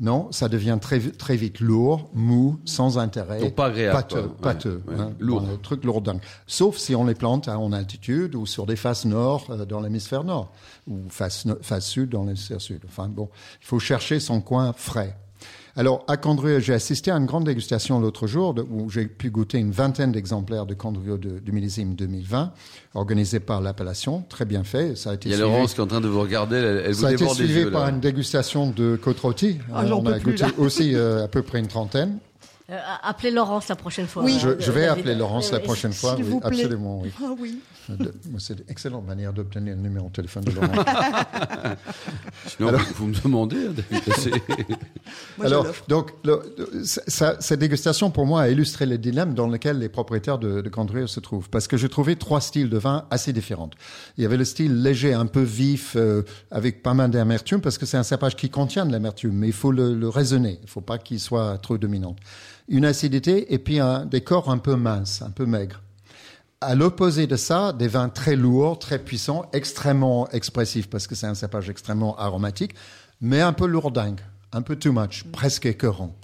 Non, 0.00 0.32
ça 0.32 0.48
devient 0.48 0.78
très, 0.80 0.98
très 0.98 1.36
vite 1.36 1.60
lourd, 1.60 2.10
mou, 2.12 2.58
sans 2.64 2.98
intérêt. 2.98 3.38
Donc 3.40 3.54
pas 3.54 3.66
agréable, 3.66 3.92
Pâteux, 3.96 4.22
quoi. 4.22 4.36
pâteux. 4.52 4.82
Ouais, 4.88 4.94
hein, 4.98 5.12
Lourd. 5.20 5.42
le 5.48 5.56
truc 5.58 5.84
lourdingue. 5.84 6.20
Sauf 6.46 6.76
si 6.76 6.96
on 6.96 7.04
les 7.04 7.14
plante 7.14 7.46
à- 7.46 7.58
en 7.58 7.72
altitude 7.72 8.34
ou 8.34 8.44
sur 8.46 8.66
des 8.66 8.74
faces 8.76 9.04
nord 9.04 9.46
euh, 9.50 9.64
dans 9.64 9.80
l'hémisphère 9.80 10.24
nord 10.24 10.50
ou 10.88 10.98
face, 11.08 11.46
face 11.60 11.86
sud 11.86 12.10
dans 12.10 12.24
l'hémisphère 12.24 12.60
sud. 12.60 12.80
Enfin 12.88 13.08
bon, 13.08 13.28
il 13.60 13.66
faut 13.66 13.78
chercher 13.78 14.18
son 14.18 14.40
coin 14.40 14.72
frais. 14.72 15.16
Alors, 15.74 16.04
à 16.06 16.18
Condrieu, 16.18 16.60
j'ai 16.60 16.74
assisté 16.74 17.10
à 17.10 17.16
une 17.16 17.24
grande 17.24 17.44
dégustation 17.44 17.98
l'autre 17.98 18.26
jour 18.26 18.52
de- 18.52 18.60
où 18.62 18.90
j'ai 18.90 19.06
pu 19.06 19.30
goûter 19.30 19.56
une 19.58 19.70
vingtaine 19.70 20.12
d'exemplaires 20.12 20.66
de 20.66 20.74
Condrieu 20.74 21.16
de, 21.16 21.38
du 21.38 21.50
millésime 21.50 21.94
2020, 21.94 22.52
organisé 22.94 23.40
par 23.40 23.62
l'appellation. 23.62 24.22
Très 24.28 24.44
bien 24.44 24.64
fait. 24.64 24.96
Ça 24.98 25.10
a 25.10 25.14
été 25.14 25.28
Il 25.28 25.32
y 25.32 25.34
a 25.34 25.38
suivi- 25.38 25.50
Laurence 25.50 25.72
qui 25.72 25.80
est 25.80 25.84
en 25.84 25.86
train 25.86 26.02
de 26.02 26.08
vous 26.08 26.20
regarder. 26.20 26.56
Elle, 26.56 26.82
elle 26.86 26.92
vous 26.92 27.00
ça 27.00 27.08
a 27.08 27.12
été 27.12 27.26
suivi 27.28 27.70
par 27.70 27.84
là. 27.86 27.90
une 27.90 28.00
dégustation 28.00 28.70
de 28.70 28.96
côte 28.96 29.18
rôtie. 29.20 29.58
Ah, 29.74 29.86
j'en 29.86 30.00
on 30.00 30.02
peux 30.02 30.12
a 30.12 30.18
plus, 30.18 30.32
goûté 30.32 30.44
aussi 30.58 30.94
euh, 30.94 31.24
à 31.24 31.28
peu 31.28 31.40
près 31.42 31.58
une 31.58 31.68
trentaine. 31.68 32.18
Euh, 32.72 32.78
appelez 33.02 33.30
Laurence 33.30 33.68
la 33.68 33.76
prochaine 33.76 34.06
fois. 34.06 34.22
Oui. 34.24 34.38
euh, 34.44 34.56
Je, 34.58 34.64
je 34.64 34.72
vais 34.72 34.86
David. 34.86 35.00
appeler 35.00 35.14
Laurence 35.14 35.50
la 35.50 35.58
Oui, 35.58 35.62
oui. 35.62 35.66
prochaine 35.66 35.92
fois. 35.92 36.16
s'il 36.16 36.24
oui, 36.24 36.30
vous 36.30 36.40
plaît. 36.40 36.48
absolument, 36.62 37.00
oui. 37.02 37.10
Ah 37.22 37.34
oui. 37.38 37.60
De- 37.88 38.14
C'est 38.38 38.54
une 38.54 38.64
excellente 38.68 39.06
manière 39.06 39.32
d'obtenir 39.32 39.74
le 39.76 39.82
numéro 39.82 40.06
de 40.08 40.12
téléphone 40.12 40.44
de 40.44 40.52
Laurence. 40.52 40.86
Sinon, 42.46 42.72
vous, 42.72 42.78
vous 42.94 43.06
me 43.08 43.14
demandez, 43.22 43.56
hein, 43.68 43.72
David. 43.74 44.42
Moi, 45.38 45.46
Alors, 45.46 45.66
donc, 45.88 46.12
le- 46.24 46.42
ça- 46.84 47.36
cette 47.40 47.60
dégustation, 47.60 48.10
pour 48.10 48.26
moi, 48.26 48.42
a 48.42 48.48
illustré 48.48 48.86
le 48.86 48.98
dilemme 48.98 49.34
dans 49.34 49.48
lequel 49.48 49.78
les 49.78 49.88
propriétaires 49.88 50.38
de, 50.38 50.60
de 50.60 50.68
Condrieu 50.68 51.06
se 51.06 51.20
trouvent. 51.20 51.48
Parce 51.50 51.66
que 51.68 51.76
j'ai 51.76 51.88
trouvé 51.88 52.16
trois 52.16 52.40
styles 52.40 52.70
de 52.70 52.78
vin 52.78 53.06
assez 53.10 53.32
différents. 53.32 53.70
Il 54.16 54.22
y 54.22 54.26
avait 54.26 54.36
le 54.36 54.44
style 54.44 54.80
léger, 54.82 55.12
un 55.12 55.26
peu 55.26 55.42
vif, 55.42 55.94
euh, 55.96 56.22
avec 56.50 56.82
pas 56.82 56.94
mal 56.94 57.10
d'amertume, 57.10 57.60
parce 57.60 57.78
que 57.78 57.86
c'est 57.86 57.96
un 57.96 58.02
cépage 58.02 58.36
qui 58.36 58.48
contient 58.50 58.86
de 58.86 58.92
l'amertume, 58.92 59.32
mais 59.34 59.48
il 59.48 59.52
faut 59.52 59.72
le, 59.72 59.94
le 59.94 60.08
raisonner. 60.08 60.58
Il 60.62 60.64
ne 60.66 60.70
faut 60.70 60.80
pas 60.80 60.98
qu'il 60.98 61.20
soit 61.20 61.58
trop 61.58 61.78
dominant. 61.78 62.16
Une 62.68 62.84
acidité 62.84 63.52
et 63.52 63.58
puis 63.58 63.78
un 63.80 64.06
décor 64.06 64.50
un 64.50 64.58
peu 64.58 64.76
mince, 64.76 65.22
un 65.22 65.30
peu 65.30 65.46
maigre. 65.46 65.82
À 66.60 66.74
l'opposé 66.74 67.26
de 67.26 67.36
ça, 67.36 67.72
des 67.72 67.88
vins 67.88 68.08
très 68.08 68.36
lourds, 68.36 68.78
très 68.78 68.98
puissants, 68.98 69.46
extrêmement 69.52 70.28
expressifs 70.30 70.88
parce 70.88 71.06
que 71.06 71.14
c'est 71.14 71.26
un 71.26 71.34
cépage 71.34 71.68
extrêmement 71.68 72.16
aromatique, 72.16 72.74
mais 73.20 73.40
un 73.40 73.52
peu 73.52 73.66
lourdingue, 73.66 74.20
un 74.52 74.62
peu 74.62 74.76
too 74.76 74.92
much, 74.92 75.24
presque 75.32 75.66
écœurant. 75.66 76.14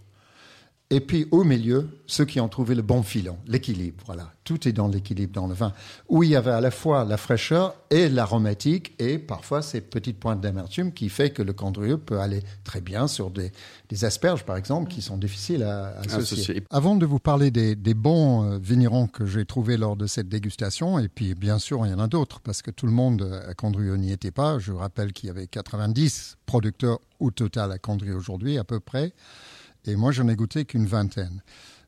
Et 0.90 1.00
puis 1.00 1.28
au 1.32 1.44
milieu, 1.44 1.90
ceux 2.06 2.24
qui 2.24 2.40
ont 2.40 2.48
trouvé 2.48 2.74
le 2.74 2.80
bon 2.80 3.02
filon, 3.02 3.36
l'équilibre. 3.46 4.02
Voilà, 4.06 4.32
tout 4.44 4.66
est 4.66 4.72
dans 4.72 4.88
l'équilibre 4.88 5.34
dans 5.34 5.46
le 5.46 5.52
vin, 5.52 5.74
où 6.08 6.22
il 6.22 6.30
y 6.30 6.36
avait 6.36 6.50
à 6.50 6.62
la 6.62 6.70
fois 6.70 7.04
la 7.04 7.18
fraîcheur 7.18 7.74
et 7.90 8.08
l'aromatique, 8.08 8.94
et 8.98 9.18
parfois 9.18 9.60
ces 9.60 9.82
petites 9.82 10.18
pointes 10.18 10.40
d'amertume 10.40 10.94
qui 10.94 11.10
fait 11.10 11.28
que 11.28 11.42
le 11.42 11.52
condrieux 11.52 11.98
peut 11.98 12.20
aller 12.20 12.42
très 12.64 12.80
bien 12.80 13.06
sur 13.06 13.30
des, 13.30 13.52
des 13.90 14.06
asperges, 14.06 14.44
par 14.44 14.56
exemple, 14.56 14.90
qui 14.90 15.02
sont 15.02 15.18
difficiles 15.18 15.62
à, 15.62 15.88
à 15.88 16.00
associer. 16.00 16.64
Avant 16.70 16.96
de 16.96 17.04
vous 17.04 17.18
parler 17.18 17.50
des, 17.50 17.76
des 17.76 17.94
bons 17.94 18.44
euh, 18.44 18.58
vignerons 18.58 19.08
que 19.08 19.26
j'ai 19.26 19.44
trouvés 19.44 19.76
lors 19.76 19.94
de 19.94 20.06
cette 20.06 20.30
dégustation, 20.30 20.98
et 20.98 21.08
puis 21.08 21.34
bien 21.34 21.58
sûr 21.58 21.84
il 21.84 21.90
y 21.90 21.94
en 21.94 22.00
a 22.00 22.08
d'autres, 22.08 22.40
parce 22.40 22.62
que 22.62 22.70
tout 22.70 22.86
le 22.86 22.92
monde 22.92 23.42
à 23.46 23.52
Condrieu 23.52 23.96
n'y 23.96 24.10
était 24.10 24.30
pas. 24.30 24.58
Je 24.58 24.72
rappelle 24.72 25.12
qu'il 25.12 25.26
y 25.26 25.30
avait 25.30 25.48
90 25.48 26.38
producteurs 26.46 27.00
au 27.20 27.30
total 27.30 27.72
à 27.72 27.78
Condrieu 27.78 28.14
aujourd'hui, 28.14 28.56
à 28.56 28.64
peu 28.64 28.80
près 28.80 29.12
et 29.88 29.96
moi 29.96 30.12
j'en 30.12 30.28
ai 30.28 30.36
goûté 30.36 30.64
qu'une 30.64 30.86
vingtaine. 30.86 31.42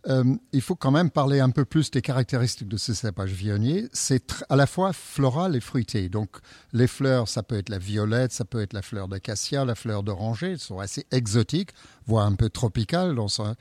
Euh, 0.09 0.25
il 0.53 0.63
faut 0.63 0.77
quand 0.77 0.91
même 0.91 1.11
parler 1.11 1.41
un 1.41 1.51
peu 1.51 1.65
plus 1.65 1.91
des 1.91 2.01
caractéristiques 2.01 2.69
de 2.69 2.77
ce 2.79 2.95
cépage 2.95 3.33
viognier. 3.33 3.89
C'est 3.93 4.43
à 4.49 4.57
la 4.57 4.67
fois 4.67 4.93
floral 4.93 5.57
et 5.57 5.61
fruité. 5.61 6.09
Donc, 6.09 6.39
les 6.73 6.87
fleurs, 6.87 7.29
ça 7.29 7.43
peut 7.43 7.59
être 7.59 7.69
la 7.69 7.79
violette, 7.79 8.33
ça 8.33 8.45
peut 8.45 8.63
être 8.63 8.73
la 8.73 8.83
fleur 8.83 9.09
d'acacia, 9.09 9.65
la 9.65 9.75
fleur 9.75 10.03
d'oranger. 10.03 10.53
Elles 10.53 10.59
sont 10.59 10.79
assez 10.79 11.07
exotiques, 11.11 11.71
voire 12.07 12.27
un 12.27 12.35
peu 12.35 12.49
tropicales 12.49 13.15
dans 13.15 13.29
son, 13.29 13.55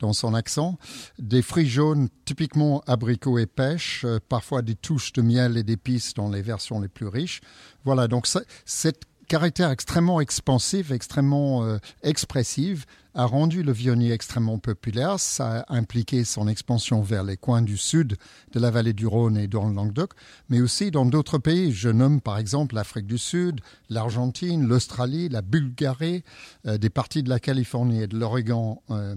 dans 0.00 0.12
son 0.12 0.34
accent. 0.34 0.76
Des 1.20 1.42
fruits 1.42 1.68
jaunes, 1.68 2.08
typiquement 2.24 2.82
abricots 2.86 3.38
et 3.38 3.46
pêche. 3.46 4.04
euh, 4.04 4.18
parfois 4.28 4.62
des 4.62 4.74
touches 4.74 5.12
de 5.12 5.22
miel 5.22 5.56
et 5.56 5.62
d'épices 5.62 6.14
dans 6.14 6.28
les 6.28 6.42
versions 6.42 6.80
les 6.80 6.88
plus 6.88 7.06
riches. 7.06 7.40
Voilà, 7.84 8.08
donc 8.08 8.26
cette 8.64 9.04
caractère 9.26 9.70
extrêmement 9.70 10.20
expansif, 10.20 10.90
extrêmement 10.90 11.64
euh, 11.64 11.78
expressif, 12.02 12.86
a 13.14 13.24
rendu 13.24 13.62
le 13.62 13.72
Viognier 13.72 14.12
extrêmement 14.12 14.58
populaire. 14.58 15.18
Ça 15.18 15.60
a 15.60 15.74
impliqué 15.74 16.24
son 16.24 16.48
expansion 16.48 17.02
vers 17.02 17.24
les 17.24 17.36
coins 17.36 17.62
du 17.62 17.76
sud 17.76 18.16
de 18.52 18.60
la 18.60 18.70
vallée 18.70 18.92
du 18.92 19.06
Rhône 19.06 19.38
et 19.38 19.48
dans 19.48 19.68
le 19.68 19.74
Languedoc, 19.74 20.12
mais 20.50 20.60
aussi 20.60 20.90
dans 20.90 21.06
d'autres 21.06 21.38
pays. 21.38 21.72
Je 21.72 21.88
nomme 21.88 22.20
par 22.20 22.38
exemple 22.38 22.74
l'Afrique 22.74 23.06
du 23.06 23.18
Sud, 23.18 23.60
l'Argentine, 23.88 24.66
l'Australie, 24.66 25.28
la 25.28 25.42
Bulgarie, 25.42 26.24
euh, 26.66 26.76
des 26.76 26.90
parties 26.90 27.22
de 27.22 27.30
la 27.30 27.40
Californie 27.40 28.02
et 28.02 28.06
de 28.06 28.18
l'Oregon 28.18 28.80
euh, 28.90 29.14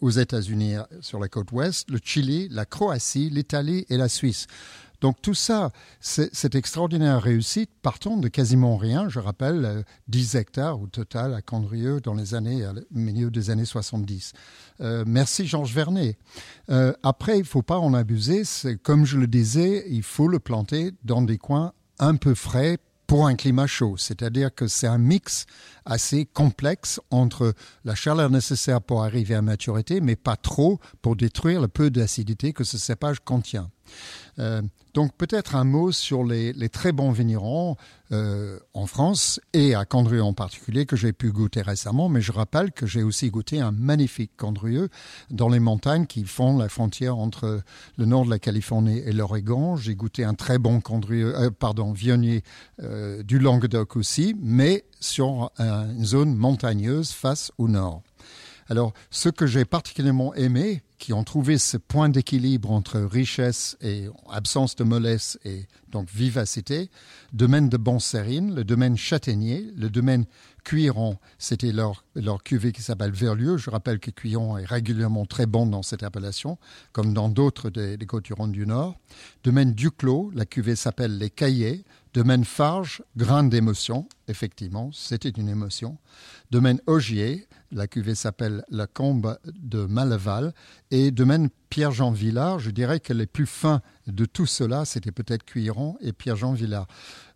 aux 0.00 0.10
États-Unis 0.10 0.74
sur 1.00 1.20
la 1.20 1.28
côte 1.28 1.52
ouest, 1.52 1.88
le 1.90 1.98
Chili, 2.02 2.48
la 2.50 2.64
Croatie, 2.64 3.30
l'Italie 3.30 3.86
et 3.88 3.96
la 3.96 4.08
Suisse. 4.08 4.48
Donc 5.00 5.22
tout 5.22 5.34
ça, 5.34 5.70
cette 6.00 6.54
extraordinaire 6.54 7.22
réussite 7.22 7.70
partant 7.82 8.16
de 8.16 8.28
quasiment 8.28 8.76
rien. 8.76 9.08
Je 9.08 9.20
rappelle 9.20 9.64
euh, 9.64 9.82
10 10.08 10.34
hectares 10.34 10.80
au 10.80 10.86
total 10.86 11.34
à 11.34 11.42
Condrieu 11.42 12.00
dans 12.00 12.14
les 12.14 12.34
années, 12.34 12.66
au 12.66 12.98
milieu 12.98 13.30
des 13.30 13.50
années 13.50 13.64
70. 13.64 14.32
Euh, 14.80 15.04
merci 15.06 15.46
Georges 15.46 15.72
Vernet. 15.74 16.18
Euh, 16.70 16.92
après, 17.02 17.38
il 17.38 17.44
faut 17.44 17.62
pas 17.62 17.78
en 17.78 17.94
abuser. 17.94 18.42
Comme 18.82 19.04
je 19.04 19.18
le 19.18 19.26
disais, 19.26 19.84
il 19.88 20.02
faut 20.02 20.28
le 20.28 20.40
planter 20.40 20.92
dans 21.04 21.22
des 21.22 21.38
coins 21.38 21.72
un 21.98 22.16
peu 22.16 22.34
frais 22.34 22.78
pour 23.08 23.26
un 23.26 23.34
climat 23.36 23.66
chaud. 23.66 23.96
C'est-à-dire 23.96 24.54
que 24.54 24.68
c'est 24.68 24.86
un 24.86 24.98
mix 24.98 25.46
assez 25.86 26.26
complexe 26.26 27.00
entre 27.10 27.54
la 27.84 27.94
chaleur 27.94 28.30
nécessaire 28.30 28.82
pour 28.82 29.02
arriver 29.02 29.34
à 29.34 29.42
maturité, 29.42 30.00
mais 30.00 30.14
pas 30.14 30.36
trop 30.36 30.78
pour 31.00 31.16
détruire 31.16 31.62
le 31.62 31.68
peu 31.68 31.90
d'acidité 31.90 32.52
que 32.52 32.64
ce 32.64 32.76
cépage 32.76 33.20
contient. 33.20 33.70
Euh, 34.38 34.60
donc 34.94 35.12
peut-être 35.16 35.54
un 35.54 35.64
mot 35.64 35.92
sur 35.92 36.24
les, 36.24 36.52
très 36.68 36.92
bons 36.92 37.10
vignerons 37.12 37.76
euh, 38.12 38.58
en 38.74 38.86
France 38.86 39.40
et 39.52 39.74
à 39.74 39.84
Condrieu 39.84 40.22
en 40.22 40.32
particulier 40.32 40.86
que 40.86 40.96
j'ai 40.96 41.12
pu 41.12 41.30
goûter 41.30 41.62
récemment, 41.62 42.08
mais 42.08 42.20
je 42.20 42.32
rappelle 42.32 42.72
que 42.72 42.86
j'ai 42.86 43.02
aussi 43.02 43.30
goûté 43.30 43.60
un 43.60 43.70
magnifique 43.70 44.32
Condrieu 44.36 44.88
dans 45.30 45.48
les 45.48 45.60
montagnes 45.60 46.06
qui 46.06 46.24
font 46.24 46.56
la 46.58 46.68
frontière 46.68 47.18
entre 47.18 47.62
le 47.96 48.04
nord 48.06 48.24
de 48.24 48.30
la 48.30 48.38
Californie 48.38 48.98
et 48.98 49.12
l'Oregon. 49.12 49.76
J'ai 49.76 49.94
goûté 49.94 50.24
un 50.24 50.34
très 50.34 50.58
bon 50.58 50.80
Condrieu, 50.80 51.36
euh, 51.38 51.50
pardon, 51.50 51.92
Viognier 51.92 52.42
euh, 52.82 53.22
du 53.22 53.38
Languedoc 53.38 53.96
aussi, 53.96 54.34
mais 54.40 54.84
sur 55.00 55.50
un- 55.58 55.90
une 55.94 56.04
zone 56.04 56.34
montagneuse 56.34 57.10
face 57.12 57.52
au 57.58 57.68
nord. 57.68 58.02
Alors, 58.70 58.92
ce 59.10 59.28
que 59.30 59.46
j'ai 59.46 59.64
particulièrement 59.64 60.34
aimé, 60.34 60.82
qui 60.98 61.12
ont 61.12 61.24
trouvé 61.24 61.58
ce 61.58 61.76
point 61.76 62.08
d'équilibre 62.08 62.70
entre 62.70 63.00
richesse 63.00 63.76
et 63.80 64.06
absence 64.28 64.76
de 64.76 64.84
mollesse 64.84 65.38
et 65.44 65.66
donc 65.90 66.08
vivacité, 66.10 66.90
domaine 67.32 67.68
de 67.68 67.76
Bonserine, 67.76 68.54
le 68.54 68.64
domaine 68.64 68.96
Châtaignier, 68.96 69.70
le 69.76 69.88
domaine 69.88 70.26
Cuiron, 70.64 71.16
c'était 71.38 71.72
leur, 71.72 72.04
leur 72.14 72.42
cuvée 72.42 72.72
qui 72.72 72.82
s'appelle 72.82 73.12
Verlieu. 73.12 73.56
Je 73.56 73.70
rappelle 73.70 74.00
que 74.00 74.10
Cuiron 74.10 74.58
est 74.58 74.66
régulièrement 74.66 75.24
très 75.24 75.46
bon 75.46 75.66
dans 75.66 75.82
cette 75.82 76.02
appellation, 76.02 76.58
comme 76.92 77.14
dans 77.14 77.28
d'autres 77.28 77.70
des, 77.70 77.96
des 77.96 78.06
Côtes-du-Rhône 78.06 78.52
du 78.52 78.66
Nord. 78.66 78.98
Domaine 79.44 79.72
Duclos, 79.72 80.30
la 80.34 80.44
cuvée 80.44 80.76
s'appelle 80.76 81.16
Les 81.16 81.30
Cahiers. 81.30 81.84
Domaine 82.14 82.44
Farge, 82.44 83.02
Grain 83.16 83.44
d'émotion, 83.44 84.08
effectivement, 84.28 84.90
c'était 84.92 85.28
une 85.28 85.48
émotion. 85.48 85.98
Domaine 86.50 86.80
Augier, 86.86 87.46
la 87.70 87.86
cuvée 87.86 88.14
s'appelle 88.14 88.64
La 88.70 88.86
Combe 88.86 89.38
de 89.44 89.84
Maleval. 89.84 90.54
Et 90.90 91.10
domaine 91.10 91.50
Pierre-Jean 91.68 92.10
Villard, 92.12 92.58
je 92.58 92.70
dirais 92.70 93.00
que 93.00 93.12
les 93.12 93.26
plus 93.26 93.46
fins 93.46 93.82
de 94.06 94.24
tout 94.24 94.46
cela, 94.46 94.84
c'était 94.84 95.12
peut-être 95.12 95.44
Cuiron 95.44 95.96
et 96.00 96.12
Pierre-Jean 96.12 96.54
Villard. 96.54 96.86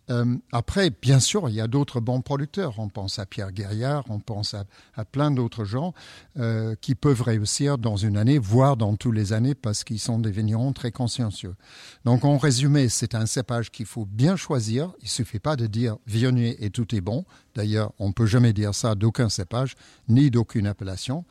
Euh, 0.09 0.37
après, 0.51 0.89
bien 0.89 1.19
sûr, 1.19 1.47
il 1.49 1.55
y 1.55 1.61
a 1.61 1.67
d'autres 1.67 1.99
bons 1.99 2.21
producteurs. 2.21 2.79
On 2.79 2.89
pense 2.89 3.19
à 3.19 3.25
Pierre 3.25 3.51
Guerriard, 3.51 4.03
on 4.09 4.19
pense 4.19 4.53
à, 4.53 4.65
plein 5.05 5.31
d'autres 5.31 5.65
gens 5.65 5.93
euh, 6.37 6.75
qui 6.81 6.95
peuvent 6.95 7.21
réussir 7.21 7.77
dans 7.77 7.95
une 7.95 8.17
année, 8.17 8.37
voire 8.37 8.77
dans 8.77 8.95
tous 8.95 9.11
les 9.11 9.33
années, 9.33 9.55
parce 9.55 9.83
qu'ils 9.83 9.99
sont 9.99 10.19
des 10.19 10.31
vignerons 10.31 10.73
très 10.73 10.91
consciencieux. 10.91 11.55
Donc, 12.05 12.25
en 12.25 12.37
résumé, 12.37 12.89
c'est 12.89 13.15
un 13.15 13.25
cépage 13.25 13.71
qu'il 13.71 13.85
faut 13.85 14.05
bien 14.05 14.35
choisir. 14.35 14.91
Il 15.01 15.09
suffit 15.09 15.39
pas 15.39 15.55
de 15.55 15.67
dire 15.67 15.97
Viognier 16.07 16.63
et 16.63 16.69
tout 16.69 16.93
est 16.95 17.01
bon. 17.01 17.25
D'ailleurs, 17.55 17.91
on 17.99 18.11
peut 18.11 18.25
jamais 18.25 18.53
dire 18.53 18.73
ça 18.73 18.95
d'aucun 18.95 19.29
cépage, 19.29 19.75
ni 20.09 20.31
d'aucune 20.31 20.67
appellation. 20.67 21.25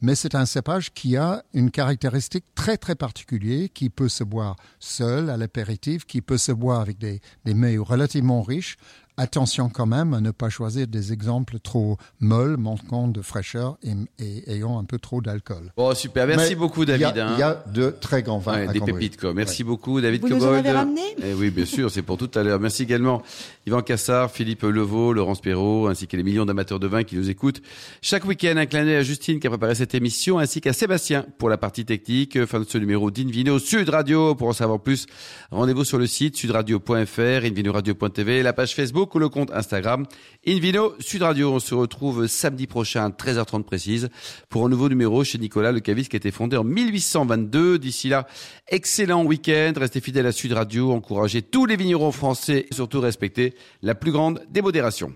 Mais 0.00 0.14
c'est 0.14 0.34
un 0.34 0.46
cépage 0.46 0.92
qui 0.92 1.16
a 1.16 1.44
une 1.54 1.70
caractéristique 1.70 2.44
très 2.54 2.76
très 2.76 2.94
particulière, 2.94 3.68
qui 3.72 3.90
peut 3.90 4.08
se 4.08 4.24
boire 4.24 4.56
seul 4.80 5.30
à 5.30 5.36
l'apéritif, 5.36 6.04
qui 6.04 6.20
peut 6.20 6.38
se 6.38 6.52
boire 6.52 6.80
avec 6.80 6.98
des, 6.98 7.20
des 7.44 7.78
relativement 7.78 8.42
riches. 8.42 8.76
Attention 9.20 9.68
quand 9.68 9.84
même 9.86 10.14
à 10.14 10.20
ne 10.20 10.30
pas 10.30 10.48
choisir 10.48 10.86
des 10.86 11.12
exemples 11.12 11.58
trop 11.58 11.98
molles, 12.20 12.56
manquant 12.56 13.08
de 13.08 13.20
fraîcheur 13.20 13.76
et, 13.82 13.90
et 14.24 14.52
ayant 14.52 14.78
un 14.78 14.84
peu 14.84 14.98
trop 14.98 15.20
d'alcool. 15.20 15.72
Bon, 15.76 15.92
super. 15.94 16.26
Merci 16.26 16.50
Mais 16.50 16.54
beaucoup, 16.54 16.84
il 16.84 16.88
y 16.90 16.92
a- 16.92 16.98
David. 16.98 17.18
hein. 17.18 17.32
Il 17.36 17.40
y 17.40 17.42
a 17.42 17.64
de 17.72 17.90
très 18.00 18.22
grands 18.22 18.38
vins. 18.38 18.52
Ouais, 18.54 18.68
à 18.68 18.72
des 18.72 18.80
pépites, 18.80 19.20
quoi. 19.20 19.34
Merci 19.34 19.64
beaucoup, 19.64 20.00
David 20.00 20.22
Vous 20.22 20.28
nous 20.28 20.36
en 20.36 20.38
Cobold. 20.38 20.58
avez 20.66 20.70
ramené 20.70 21.00
Eh 21.22 21.34
oui, 21.34 21.50
bien 21.50 21.64
sûr, 21.64 21.90
c'est 21.90 22.02
pour 22.02 22.16
tout 22.16 22.30
à 22.36 22.42
l'heure. 22.44 22.60
Merci 22.60 22.84
également 22.84 23.22
Yvan 23.66 23.82
Cassard, 23.82 24.30
Philippe 24.30 24.62
Levaux, 24.62 25.12
Laurence 25.12 25.40
Perrault, 25.40 25.88
ainsi 25.88 26.06
que 26.06 26.16
les 26.16 26.22
millions 26.22 26.46
d'amateurs 26.46 26.78
de 26.78 26.86
vin 26.86 27.02
qui 27.02 27.16
nous 27.16 27.28
écoutent. 27.28 27.60
Chaque 28.00 28.24
week-end, 28.24 28.54
un 28.56 28.66
clin 28.66 28.84
d'œil 28.84 28.96
à 28.96 29.02
Justine 29.02 29.40
qui 29.40 29.46
a 29.46 29.50
préparé 29.50 29.74
cette 29.74 29.94
émission, 29.96 30.38
ainsi 30.38 30.60
qu'à 30.60 30.72
Sébastien 30.72 31.26
pour 31.38 31.48
la 31.48 31.58
partie 31.58 31.84
technique. 31.84 32.44
Fin 32.46 32.60
de 32.60 32.64
ce 32.68 32.78
numéro 32.78 33.10
d'Invino 33.10 33.58
Sud 33.58 33.88
Radio. 33.88 34.36
Pour 34.36 34.46
en 34.48 34.52
savoir 34.52 34.78
plus, 34.80 35.06
rendez-vous 35.50 35.84
sur 35.84 35.98
le 35.98 36.06
site 36.06 36.36
sudradio.fr, 36.36 37.44
invinoradio.tv, 37.44 38.42
la 38.42 38.52
page 38.52 38.74
Facebook 38.74 39.07
le 39.16 39.28
compte 39.28 39.50
Instagram 39.52 40.04
Invino 40.46 40.94
Sud 41.00 41.22
Radio. 41.22 41.54
On 41.54 41.60
se 41.60 41.74
retrouve 41.74 42.26
samedi 42.26 42.66
prochain 42.66 43.06
à 43.06 43.08
13h30 43.08 43.62
précise 43.62 44.08
pour 44.48 44.66
un 44.66 44.68
nouveau 44.68 44.88
numéro 44.88 45.24
chez 45.24 45.38
Nicolas 45.38 45.72
Le 45.72 45.80
Caviste 45.80 46.10
qui 46.10 46.16
a 46.16 46.18
été 46.18 46.30
fondé 46.30 46.56
en 46.56 46.64
1822. 46.64 47.78
D'ici 47.78 48.08
là, 48.08 48.26
excellent 48.68 49.24
week-end. 49.24 49.72
Restez 49.76 50.00
fidèles 50.00 50.26
à 50.26 50.32
Sud 50.32 50.52
Radio. 50.52 50.92
Encouragez 50.92 51.42
tous 51.42 51.64
les 51.64 51.76
vignerons 51.76 52.12
français 52.12 52.66
et 52.70 52.74
surtout 52.74 53.00
respectez 53.00 53.54
la 53.82 53.94
plus 53.94 54.12
grande 54.12 54.42
démodération. 54.50 55.12